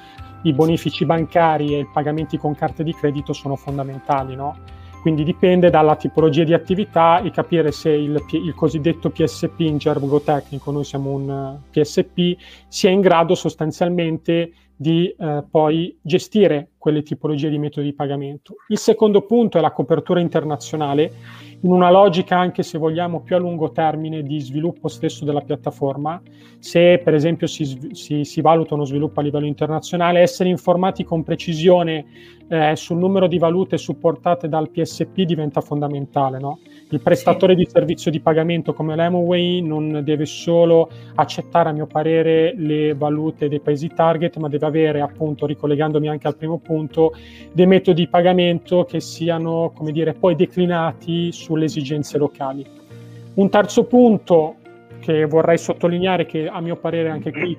i 0.42 0.52
bonifici 0.52 1.04
bancari 1.04 1.74
e 1.74 1.80
i 1.80 1.88
pagamenti 1.92 2.38
con 2.38 2.54
carte 2.54 2.84
di 2.84 2.94
credito 2.94 3.32
sono 3.32 3.56
fondamentali, 3.56 4.34
no? 4.34 4.56
Quindi 5.00 5.22
dipende 5.22 5.70
dalla 5.70 5.96
tipologia 5.96 6.44
di 6.44 6.52
attività 6.52 7.20
e 7.22 7.30
capire 7.30 7.70
se 7.70 7.90
il, 7.90 8.20
il, 8.32 8.54
cosiddetto 8.54 9.10
PSP 9.10 9.60
in 9.60 9.78
gergo 9.78 10.20
tecnico, 10.20 10.72
noi 10.72 10.84
siamo 10.84 11.10
un 11.10 11.58
PSP, 11.70 12.36
sia 12.66 12.90
in 12.90 13.00
grado 13.00 13.34
sostanzialmente 13.34 14.52
di 14.80 15.08
eh, 15.08 15.42
poi 15.50 15.98
gestire 16.00 16.70
quelle 16.78 17.02
tipologie 17.02 17.50
di 17.50 17.58
metodi 17.58 17.88
di 17.88 17.94
pagamento. 17.94 18.54
Il 18.68 18.78
secondo 18.78 19.22
punto 19.22 19.58
è 19.58 19.60
la 19.60 19.72
copertura 19.72 20.20
internazionale, 20.20 21.12
in 21.62 21.72
una 21.72 21.90
logica 21.90 22.38
anche 22.38 22.62
se 22.62 22.78
vogliamo 22.78 23.20
più 23.22 23.34
a 23.34 23.40
lungo 23.40 23.72
termine 23.72 24.22
di 24.22 24.38
sviluppo 24.38 24.86
stesso 24.86 25.24
della 25.24 25.40
piattaforma. 25.40 26.22
Se 26.60 27.00
per 27.02 27.14
esempio 27.14 27.48
si, 27.48 27.90
si, 27.90 28.22
si 28.24 28.40
valuta 28.40 28.74
uno 28.74 28.84
sviluppo 28.84 29.18
a 29.18 29.24
livello 29.24 29.46
internazionale, 29.46 30.20
essere 30.20 30.48
informati 30.48 31.02
con 31.02 31.24
precisione 31.24 32.06
eh, 32.48 32.76
sul 32.76 32.98
numero 32.98 33.26
di 33.26 33.38
valute 33.38 33.76
supportate 33.78 34.48
dal 34.48 34.70
PSP 34.70 35.22
diventa 35.22 35.60
fondamentale. 35.60 36.38
No? 36.38 36.60
Il 36.90 37.00
prestatore 37.02 37.54
sì. 37.54 37.64
di 37.64 37.68
servizio 37.70 38.10
di 38.10 38.20
pagamento 38.20 38.72
come 38.72 38.96
l'Emoway 38.96 39.60
non 39.60 40.00
deve 40.02 40.24
solo 40.24 40.88
accettare, 41.16 41.68
a 41.68 41.72
mio 41.72 41.86
parere, 41.86 42.54
le 42.56 42.94
valute 42.94 43.48
dei 43.48 43.60
paesi 43.60 43.88
target, 43.88 44.36
ma 44.38 44.48
deve 44.48 44.66
avere, 44.66 45.00
appunto, 45.02 45.44
ricollegandomi 45.44 46.08
anche 46.08 46.26
al 46.26 46.36
primo 46.36 46.58
punto, 46.58 47.12
dei 47.52 47.66
metodi 47.66 48.04
di 48.04 48.08
pagamento 48.08 48.84
che 48.84 49.00
siano, 49.00 49.70
come 49.74 49.92
dire, 49.92 50.14
poi 50.14 50.34
declinati 50.34 51.30
sulle 51.30 51.66
esigenze 51.66 52.16
locali. 52.16 52.64
Un 53.34 53.50
terzo 53.50 53.84
punto 53.84 54.56
che 55.00 55.26
vorrei 55.26 55.58
sottolineare, 55.58 56.24
che 56.24 56.48
a 56.48 56.60
mio 56.60 56.76
parere 56.76 57.10
anche 57.10 57.30
qui 57.30 57.56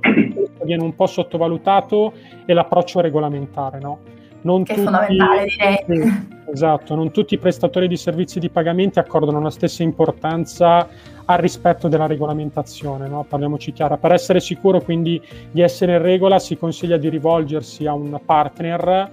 viene 0.64 0.84
un 0.84 0.96
po' 0.96 1.06
sottovalutato, 1.06 2.14
è 2.46 2.54
l'approccio 2.54 3.00
regolamentare. 3.00 3.80
No? 3.80 4.00
Non 4.42 4.64
che 4.64 4.74
tutti, 4.74 4.82
è 4.82 4.84
fondamentale, 4.84 5.46
direi. 5.86 6.38
Esatto, 6.52 6.96
non 6.96 7.12
tutti 7.12 7.36
i 7.36 7.38
prestatori 7.38 7.88
di 7.88 7.98
servizi 7.98 8.40
di 8.40 8.50
pagamenti 8.50 8.98
accordano 8.98 9.40
la 9.40 9.52
stessa 9.52 9.84
importanza 9.84 10.88
al 11.26 11.38
rispetto 11.38 11.88
della 11.88 12.08
regolamentazione, 12.08 13.08
no? 13.08 13.24
parliamoci 13.28 13.72
chiaro. 13.72 13.98
Per 13.98 14.12
essere 14.12 14.40
sicuro 14.40 14.82
quindi 14.82 15.22
di 15.52 15.62
essere 15.62 15.96
in 15.96 16.02
regola 16.02 16.40
si 16.40 16.58
consiglia 16.58 16.98
di 16.98 17.10
rivolgersi 17.10 17.86
a 17.86 17.94
un 17.94 18.20
partner 18.26 19.12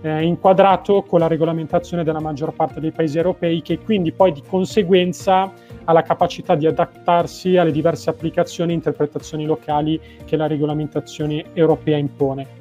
eh, 0.00 0.22
inquadrato 0.22 1.02
con 1.02 1.20
la 1.20 1.26
regolamentazione 1.26 2.04
della 2.04 2.20
maggior 2.20 2.54
parte 2.54 2.80
dei 2.80 2.92
paesi 2.92 3.16
europei 3.16 3.60
che 3.60 3.80
quindi 3.80 4.12
poi 4.12 4.32
di 4.32 4.42
conseguenza 4.48 5.52
ha 5.84 5.92
la 5.92 6.02
capacità 6.02 6.54
di 6.54 6.66
adattarsi 6.66 7.56
alle 7.56 7.72
diverse 7.72 8.08
applicazioni 8.08 8.72
e 8.72 8.76
interpretazioni 8.76 9.44
locali 9.44 10.00
che 10.24 10.36
la 10.36 10.46
regolamentazione 10.46 11.46
europea 11.52 11.96
impone. 11.96 12.57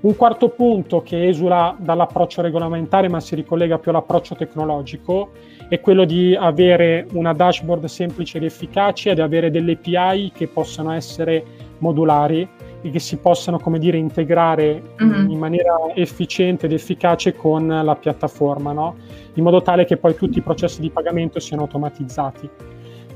Un 0.00 0.14
quarto 0.14 0.50
punto 0.50 1.02
che 1.02 1.26
esula 1.26 1.76
dall'approccio 1.76 2.40
regolamentare 2.40 3.08
ma 3.08 3.18
si 3.18 3.34
ricollega 3.34 3.78
più 3.78 3.90
all'approccio 3.90 4.36
tecnologico 4.36 5.30
è 5.68 5.80
quello 5.80 6.04
di 6.04 6.36
avere 6.36 7.06
una 7.14 7.32
dashboard 7.32 7.84
semplice 7.86 8.38
ed 8.38 8.44
efficace 8.44 9.10
ed 9.10 9.18
avere 9.18 9.50
delle 9.50 9.72
API 9.72 10.30
che 10.32 10.46
possano 10.46 10.92
essere 10.92 11.44
modulari 11.78 12.48
e 12.80 12.90
che 12.90 13.00
si 13.00 13.16
possano, 13.16 13.58
come 13.58 13.80
dire, 13.80 13.96
integrare 13.96 14.80
mm-hmm. 15.02 15.30
in 15.30 15.38
maniera 15.38 15.76
efficiente 15.94 16.66
ed 16.66 16.72
efficace 16.72 17.34
con 17.34 17.66
la 17.66 17.96
piattaforma, 17.96 18.72
no? 18.72 18.94
in 19.34 19.42
modo 19.42 19.62
tale 19.62 19.84
che 19.84 19.96
poi 19.96 20.14
tutti 20.14 20.38
i 20.38 20.42
processi 20.42 20.80
di 20.80 20.90
pagamento 20.90 21.40
siano 21.40 21.62
automatizzati. 21.62 22.48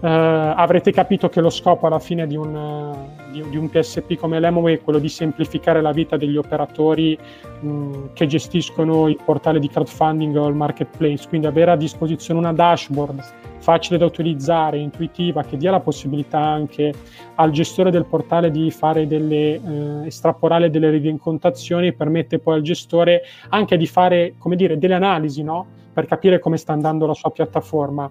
Uh, 0.02 0.08
avrete 0.56 0.90
capito 0.90 1.28
che 1.28 1.40
lo 1.40 1.48
scopo 1.48 1.86
alla 1.86 2.00
fine 2.00 2.26
di 2.26 2.34
un, 2.34 2.92
di, 3.30 3.48
di 3.48 3.56
un 3.56 3.70
PSP 3.70 4.16
come 4.16 4.40
Lemoway 4.40 4.74
è 4.74 4.80
quello 4.80 4.98
di 4.98 5.08
semplificare 5.08 5.80
la 5.80 5.92
vita 5.92 6.16
degli 6.16 6.36
operatori 6.36 7.16
mh, 7.60 8.06
che 8.12 8.26
gestiscono 8.26 9.06
il 9.06 9.16
portale 9.24 9.60
di 9.60 9.68
crowdfunding 9.68 10.34
o 10.34 10.48
il 10.48 10.56
marketplace, 10.56 11.28
quindi 11.28 11.46
avere 11.46 11.70
a 11.70 11.76
disposizione 11.76 12.40
una 12.40 12.52
dashboard 12.52 13.22
facile 13.58 13.96
da 13.96 14.04
utilizzare, 14.04 14.76
intuitiva, 14.78 15.44
che 15.44 15.56
dia 15.56 15.70
la 15.70 15.78
possibilità 15.78 16.40
anche 16.40 16.92
al 17.36 17.52
gestore 17.52 17.92
del 17.92 18.04
portale 18.04 18.50
di 18.50 18.72
fare 18.72 19.06
delle, 19.06 19.54
eh, 19.54 20.06
estrapolare 20.06 20.68
delle 20.68 20.90
rendicontazioni, 20.90 21.92
permette 21.92 22.40
poi 22.40 22.56
al 22.56 22.62
gestore 22.62 23.22
anche 23.50 23.76
di 23.76 23.86
fare, 23.86 24.34
come 24.36 24.56
dire, 24.56 24.78
delle 24.78 24.94
analisi, 24.94 25.44
no? 25.44 25.64
Per 25.92 26.06
capire 26.06 26.40
come 26.40 26.56
sta 26.56 26.72
andando 26.72 27.06
la 27.06 27.14
sua 27.14 27.30
piattaforma 27.30 28.10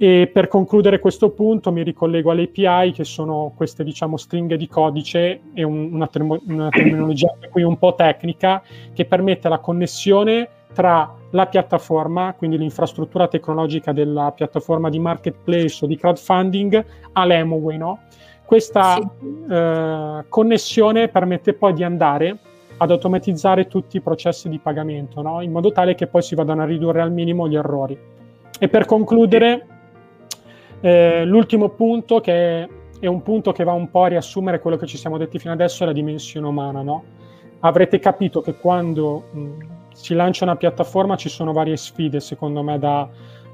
e 0.00 0.30
per 0.32 0.46
concludere 0.46 1.00
questo 1.00 1.30
punto 1.30 1.72
mi 1.72 1.82
ricollego 1.82 2.30
alle 2.30 2.44
API, 2.44 2.92
che 2.92 3.02
sono 3.02 3.52
queste 3.56 3.82
diciamo, 3.82 4.16
stringhe 4.16 4.56
di 4.56 4.68
codice 4.68 5.40
e 5.52 5.64
un, 5.64 5.92
una, 5.92 6.06
termo, 6.06 6.40
una, 6.46 6.68
terminologia 6.68 7.34
qui 7.50 7.64
un 7.64 7.76
po' 7.78 7.96
tecnica 7.96 8.62
che 8.94 9.04
permette 9.06 9.48
la 9.48 9.58
connessione 9.58 10.48
tra 10.72 11.12
la 11.30 11.46
piattaforma, 11.46 12.32
quindi 12.38 12.58
l'infrastruttura 12.58 13.26
tecnologica 13.26 13.90
della 13.90 14.30
piattaforma 14.30 14.88
di 14.88 15.00
marketplace 15.00 15.84
o 15.84 15.88
di 15.88 15.96
crowdfunding, 15.96 16.84
all'Emoway. 17.14 17.76
No? 17.76 17.98
Questa 18.44 18.94
sì. 18.94 19.52
eh, 19.52 20.24
connessione 20.28 21.08
permette 21.08 21.54
poi 21.54 21.72
di 21.72 21.82
andare 21.82 22.38
ad 22.76 22.90
automatizzare 22.92 23.66
tutti 23.66 23.96
i 23.96 24.00
processi 24.00 24.48
di 24.48 24.60
pagamento, 24.60 25.22
no? 25.22 25.40
in 25.40 25.50
modo 25.50 25.72
tale 25.72 25.96
che 25.96 26.06
poi 26.06 26.22
si 26.22 26.36
vadano 26.36 26.62
a 26.62 26.66
ridurre 26.66 27.00
al 27.00 27.10
minimo 27.10 27.48
gli 27.48 27.56
errori. 27.56 27.98
E 28.60 28.68
per 28.68 28.84
concludere, 28.86 29.66
eh, 30.80 31.24
l'ultimo 31.24 31.70
punto, 31.70 32.20
che 32.20 32.68
è 33.00 33.06
un 33.06 33.22
punto 33.22 33.52
che 33.52 33.64
va 33.64 33.72
un 33.72 33.90
po' 33.90 34.04
a 34.04 34.08
riassumere 34.08 34.60
quello 34.60 34.76
che 34.76 34.86
ci 34.86 34.96
siamo 34.96 35.18
detti 35.18 35.38
fino 35.38 35.52
adesso, 35.52 35.82
è 35.82 35.86
la 35.86 35.92
dimensione 35.92 36.46
umana. 36.46 36.82
No? 36.82 37.04
Avrete 37.60 37.98
capito 37.98 38.40
che 38.40 38.54
quando 38.54 39.24
mh, 39.30 39.48
si 39.92 40.14
lancia 40.14 40.44
una 40.44 40.56
piattaforma 40.56 41.16
ci 41.16 41.28
sono 41.28 41.52
varie 41.52 41.76
sfide, 41.76 42.20
secondo 42.20 42.62
me, 42.62 42.78
da, 42.78 43.08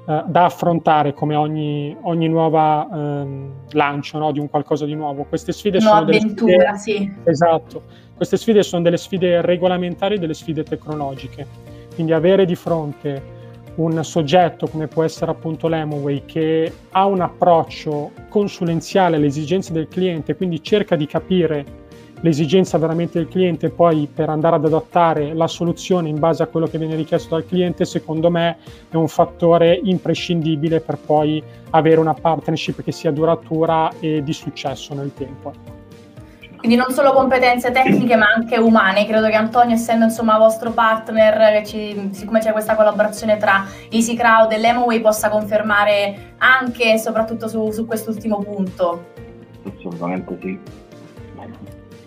uh, 0.05 0.23
da 0.27 0.45
affrontare 0.45 1.13
come 1.13 1.35
ogni, 1.35 1.95
ogni 2.01 2.27
nuova 2.27 2.87
um, 2.89 3.51
lancio 3.71 4.17
no? 4.17 4.31
di 4.31 4.39
un 4.39 4.49
qualcosa 4.49 4.85
di 4.85 4.93
nuovo. 4.93 5.23
Queste 5.23 5.51
sfide 5.51 5.79
no, 5.79 5.85
sono 5.85 5.99
avventura, 5.99 6.75
sfide, 6.75 6.99
sì. 6.99 7.13
Esatto. 7.23 7.81
Queste 8.15 8.37
sfide 8.37 8.63
sono 8.63 8.81
delle 8.81 8.97
sfide 8.97 9.41
regolamentari 9.41 10.15
e 10.15 10.17
delle 10.19 10.33
sfide 10.33 10.63
tecnologiche. 10.63 11.45
Quindi 11.93 12.13
avere 12.13 12.45
di 12.45 12.55
fronte 12.55 13.33
un 13.75 14.03
soggetto 14.03 14.67
come 14.67 14.87
può 14.87 15.03
essere 15.03 15.31
appunto 15.31 15.67
l'Emoway 15.67 16.23
che 16.25 16.71
ha 16.91 17.05
un 17.05 17.21
approccio 17.21 18.11
consulenziale 18.29 19.17
alle 19.17 19.27
esigenze 19.27 19.73
del 19.73 19.87
cliente, 19.87 20.35
quindi 20.35 20.61
cerca 20.63 20.95
di 20.95 21.05
capire 21.05 21.83
l'esigenza 22.21 22.77
veramente 22.77 23.19
del 23.19 23.27
cliente 23.27 23.69
poi 23.69 24.07
per 24.11 24.29
andare 24.29 24.55
ad 24.55 24.65
adattare 24.65 25.33
la 25.33 25.47
soluzione 25.47 26.09
in 26.09 26.17
base 26.17 26.43
a 26.43 26.47
quello 26.47 26.67
che 26.67 26.77
viene 26.77 26.95
richiesto 26.95 27.35
dal 27.35 27.45
cliente, 27.45 27.85
secondo 27.85 28.31
me 28.31 28.57
è 28.89 28.95
un 28.95 29.07
fattore 29.07 29.79
imprescindibile 29.83 30.79
per 30.79 30.97
poi 30.97 31.43
avere 31.71 31.99
una 31.99 32.13
partnership 32.13 32.81
che 32.83 32.91
sia 32.91 33.11
duratura 33.11 33.91
e 33.99 34.23
di 34.23 34.33
successo 34.33 34.93
nel 34.93 35.13
tempo. 35.13 35.74
Quindi 36.65 36.81
non 36.83 36.95
solo 36.95 37.13
competenze 37.13 37.69
tecniche 37.69 38.15
ma 38.15 38.25
anche 38.35 38.57
umane. 38.57 39.05
Credo 39.05 39.27
che 39.27 39.35
Antonio, 39.35 39.75
essendo 39.75 40.05
insomma 40.05 40.39
vostro 40.39 40.71
partner, 40.71 41.63
ci, 41.63 42.09
siccome 42.11 42.39
c'è 42.39 42.53
questa 42.53 42.73
collaborazione 42.73 43.37
tra 43.37 43.65
Easy 43.91 44.15
Crowd 44.15 44.51
e 44.51 44.57
l'Emoway, 44.57 44.99
possa 44.99 45.29
confermare 45.29 46.33
anche 46.39 46.93
e 46.93 46.97
soprattutto 46.97 47.47
su, 47.47 47.69
su 47.69 47.85
quest'ultimo 47.85 48.39
punto. 48.39 49.11
Assolutamente 49.77 50.39
sì. 50.41 50.59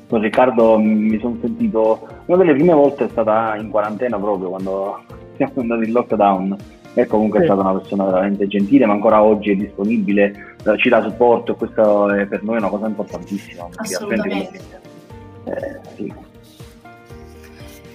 Con 0.08 0.20
Riccardo 0.22 0.76
mi 0.76 1.20
sono 1.20 1.36
sentito, 1.40 2.08
una 2.26 2.38
delle 2.38 2.54
prime 2.54 2.72
volte 2.72 3.04
è 3.04 3.08
stata 3.10 3.54
in 3.54 3.70
quarantena 3.70 4.18
proprio 4.18 4.48
quando 4.48 5.04
siamo 5.36 5.52
andati 5.54 5.84
in 5.84 5.92
lockdown 5.92 6.56
e 6.94 7.06
comunque 7.06 7.38
sì. 7.38 7.44
è 7.44 7.48
stata 7.48 7.68
una 7.68 7.78
persona 7.78 8.04
veramente 8.04 8.46
gentile, 8.46 8.86
ma 8.86 8.94
ancora 8.94 9.22
oggi 9.22 9.52
è 9.52 9.54
disponibile, 9.54 10.56
eh, 10.64 10.78
ci 10.78 10.88
dà 10.88 11.02
supporto 11.02 11.52
e 11.52 11.54
questo 11.56 12.10
è 12.12 12.26
per 12.26 12.42
noi 12.42 12.56
una 12.56 12.68
cosa 12.68 12.86
importantissima. 12.86 13.68
Assolutamente. 13.76 14.60
Eh, 15.44 15.80
sì. 15.94 16.12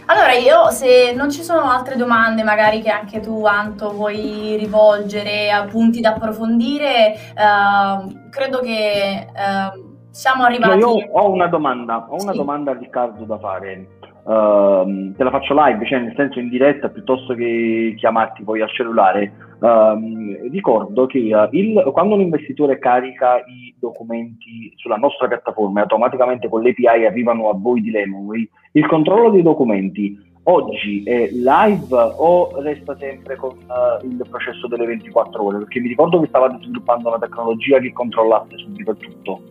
Allora, 0.05 0.33
io 0.33 0.69
se 0.69 1.13
non 1.15 1.31
ci 1.31 1.43
sono 1.43 1.61
altre 1.69 1.95
domande, 1.95 2.43
magari 2.43 2.81
che 2.81 2.89
anche 2.89 3.19
tu, 3.19 3.45
Anto, 3.45 3.93
vuoi 3.93 4.57
rivolgere, 4.59 5.49
a 5.49 5.63
punti 5.63 6.01
da 6.01 6.09
approfondire, 6.09 7.13
eh, 7.13 8.29
credo 8.29 8.59
che 8.59 9.27
eh, 9.33 9.83
siamo 10.11 10.43
arrivati. 10.43 10.79
No, 10.79 10.97
io 10.97 11.07
ho 11.11 11.31
una 11.31 11.47
domanda, 11.47 12.05
ho 12.09 12.21
una 12.21 12.31
sì. 12.31 12.37
domanda 12.37 12.71
a 12.71 12.77
Riccardo 12.77 13.23
da 13.23 13.37
fare. 13.39 13.87
Uh, 14.23 15.13
te 15.17 15.23
la 15.23 15.31
faccio 15.31 15.53
live, 15.53 15.85
cioè 15.85 15.99
nel 15.99 16.13
senso 16.15 16.39
in 16.39 16.47
diretta 16.47 16.87
piuttosto 16.87 17.33
che 17.33 17.93
chiamarti 17.97 18.43
poi 18.43 18.61
al 18.61 18.71
cellulare. 18.71 19.33
Uh, 19.59 20.49
ricordo 20.49 21.05
che 21.05 21.33
uh, 21.33 21.47
il, 21.51 21.89
quando 21.91 22.15
un 22.15 22.21
investitore 22.21 22.79
carica 22.79 23.37
i 23.39 23.73
documenti 23.77 24.71
sulla 24.75 24.95
nostra 24.95 25.27
piattaforma 25.27 25.79
e 25.79 25.83
automaticamente 25.83 26.47
con 26.47 26.63
l'API 26.63 27.05
arrivano 27.05 27.49
a 27.49 27.53
voi 27.55 27.81
di 27.81 27.91
Lemonway, 27.91 28.49
il 28.73 28.85
controllo 28.87 29.29
dei 29.29 29.41
documenti 29.41 30.31
oggi 30.43 31.03
è 31.03 31.29
live 31.31 31.95
o 32.17 32.61
resta 32.61 32.95
sempre 32.97 33.35
con 33.35 33.51
uh, 33.51 34.05
il 34.05 34.25
processo 34.29 34.67
delle 34.67 34.85
24 34.85 35.43
ore? 35.43 35.57
Perché 35.59 35.79
mi 35.79 35.89
ricordo 35.89 36.19
che 36.19 36.27
stavate 36.27 36.57
sviluppando 36.61 37.09
una 37.09 37.19
tecnologia 37.19 37.79
che 37.79 37.91
controllasse 37.91 38.57
subito 38.57 38.95
tutto. 38.95 39.41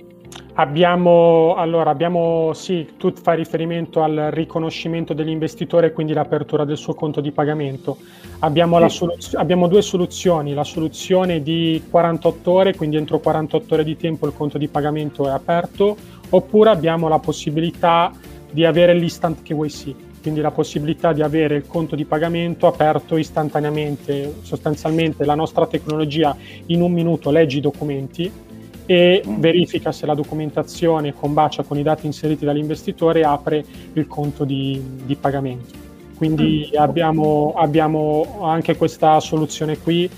Abbiamo, 0.54 1.54
allora, 1.56 1.88
abbiamo, 1.88 2.52
sì, 2.52 2.92
tu 2.98 3.10
fai 3.14 3.36
riferimento 3.36 4.02
al 4.02 4.28
riconoscimento 4.32 5.14
dell'investitore, 5.14 5.92
quindi 5.92 6.12
l'apertura 6.12 6.66
del 6.66 6.76
suo 6.76 6.92
conto 6.92 7.22
di 7.22 7.32
pagamento. 7.32 7.96
Abbiamo, 8.40 8.78
sì. 8.88 8.96
soluz- 8.96 9.34
abbiamo, 9.34 9.66
due 9.66 9.80
soluzioni, 9.80 10.52
la 10.52 10.64
soluzione 10.64 11.42
di 11.42 11.82
48 11.88 12.50
ore, 12.50 12.74
quindi 12.74 12.96
entro 12.96 13.18
48 13.18 13.74
ore 13.74 13.84
di 13.84 13.96
tempo 13.96 14.26
il 14.26 14.34
conto 14.34 14.58
di 14.58 14.68
pagamento 14.68 15.26
è 15.26 15.30
aperto, 15.30 15.96
oppure 16.28 16.68
abbiamo 16.68 17.08
la 17.08 17.18
possibilità 17.18 18.12
di 18.50 18.66
avere 18.66 18.92
l'instant 18.92 19.40
KYC, 19.40 19.94
quindi 20.20 20.42
la 20.42 20.50
possibilità 20.50 21.14
di 21.14 21.22
avere 21.22 21.56
il 21.56 21.66
conto 21.66 21.96
di 21.96 22.04
pagamento 22.04 22.66
aperto 22.66 23.16
istantaneamente, 23.16 24.34
sostanzialmente 24.42 25.24
la 25.24 25.34
nostra 25.34 25.66
tecnologia 25.66 26.36
in 26.66 26.82
un 26.82 26.92
minuto 26.92 27.30
legge 27.30 27.56
i 27.56 27.60
documenti 27.60 28.50
e 28.86 29.22
mm. 29.26 29.40
verifica 29.40 29.92
se 29.92 30.06
la 30.06 30.14
documentazione 30.14 31.14
combacia 31.14 31.62
con 31.62 31.78
i 31.78 31.82
dati 31.82 32.06
inseriti 32.06 32.44
dall'investitore 32.44 33.20
e 33.20 33.24
apre 33.24 33.64
il 33.92 34.06
conto 34.06 34.44
di, 34.44 34.80
di 35.04 35.14
pagamento. 35.16 35.74
Quindi 36.16 36.70
mm. 36.72 36.80
abbiamo, 36.80 37.54
abbiamo, 37.56 38.38
anche 38.42 38.76
questa 38.76 39.18
soluzione 39.20 39.78
qui 39.78 40.08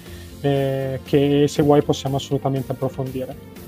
eh, 0.40 1.00
che 1.04 1.46
se 1.48 1.62
vuoi 1.62 1.82
possiamo 1.82 2.16
assolutamente 2.16 2.72
approfondire. 2.72 3.62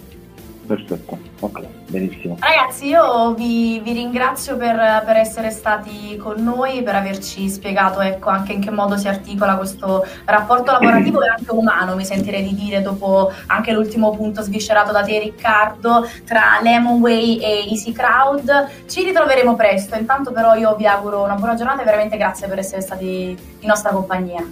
Perfetto, 0.67 1.17
ok, 1.41 1.61
benissimo. 1.87 2.37
Ragazzi, 2.41 2.89
io 2.89 3.35
vi, 3.35 3.81
vi 3.85 3.93
ringrazio 3.93 4.57
per, 4.57 5.03
per, 5.05 5.17
essere 5.17 5.51
stati 5.51 6.17
con 6.17 6.43
noi, 6.43 6.83
per 6.83 6.97
averci 6.97 7.49
spiegato 7.49 8.01
ecco, 8.01 8.31
anche 8.31 8.53
in 8.53 8.61
che 8.61 8.73
modo 8.73 8.97
si 8.97 9.07
articola 9.07 9.57
questo 9.57 10.05
rapporto 10.25 10.73
lavorativo 10.73 11.23
e 11.23 11.29
anche 11.29 11.53
umano, 11.53 11.95
mi 11.95 12.05
sentirei 12.05 12.43
di 12.43 12.55
dire, 12.55 12.83
dopo 12.83 13.31
anche 13.47 13.73
l'ultimo 13.73 14.11
punto 14.11 14.43
sviscerato 14.43 14.91
da 14.91 15.03
te 15.03 15.21
Riccardo, 15.21 16.09
tra 16.25 16.59
Lemonway 16.61 17.39
e 17.39 17.69
Easy 17.71 17.93
Crowd. 17.93 18.69
Ci 18.87 19.05
ritroveremo 19.05 19.55
presto, 19.55 19.97
intanto 19.97 20.33
però 20.33 20.55
io 20.55 20.75
vi 20.75 20.87
auguro 20.87 21.23
una 21.23 21.37
buona 21.37 21.55
giornata 21.55 21.83
e 21.83 21.85
veramente 21.85 22.17
grazie 22.17 22.49
per 22.49 22.59
essere 22.59 22.81
stati 22.81 23.37
in 23.61 23.69
nostra 23.69 23.91
compagnia. 23.91 24.45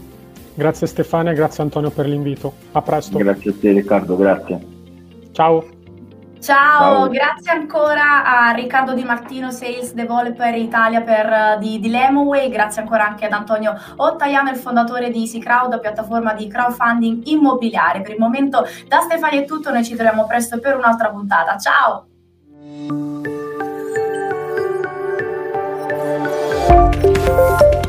Grazie 0.57 0.87
Stefania, 0.87 1.33
grazie 1.33 1.65
Antonio 1.65 1.91
per 1.91 2.07
l'invito. 2.07 2.53
A 2.71 2.83
presto. 2.83 3.19
Grazie 3.19 3.51
a 3.51 3.55
te 3.61 3.73
Riccardo, 3.73 4.17
grazie. 4.17 4.73
Ciao. 5.33 5.83
Ciao, 6.45 7.07
Ciao, 7.07 7.09
grazie 7.09 7.53
ancora 7.53 8.23
a 8.23 8.51
Riccardo 8.51 8.93
Di 8.93 9.03
Martino, 9.03 9.51
Sales 9.51 9.95
Developer 9.95 10.55
Italia 10.55 11.01
per, 11.01 11.27
eh, 11.27 11.57
di, 11.59 11.81
di 11.81 11.89
Lemoway, 11.89 12.51
grazie 12.51 12.83
ancora 12.83 13.07
anche 13.07 13.25
ad 13.25 13.33
Antonio 13.33 13.75
Ottaiano, 13.97 14.51
il 14.51 14.57
fondatore 14.57 15.11
di 15.11 15.21
Easy 15.21 15.39
Crowd, 15.39 15.81
piattaforma 15.81 16.35
di 16.35 16.47
crowdfunding 16.47 17.23
immobiliare. 17.29 18.03
Per 18.03 18.13
il 18.13 18.19
momento 18.19 18.67
da 18.87 19.01
Stefania 19.01 19.41
è 19.41 19.47
tutto, 19.47 19.71
noi 19.71 19.85
ci 19.85 19.95
troviamo 19.95 20.27
presto 20.27 20.61
per 20.61 20.77
un'altra 20.77 21.09
puntata. 21.09 21.57
Ciao! 21.57 22.09
Ciao. 27.25 27.83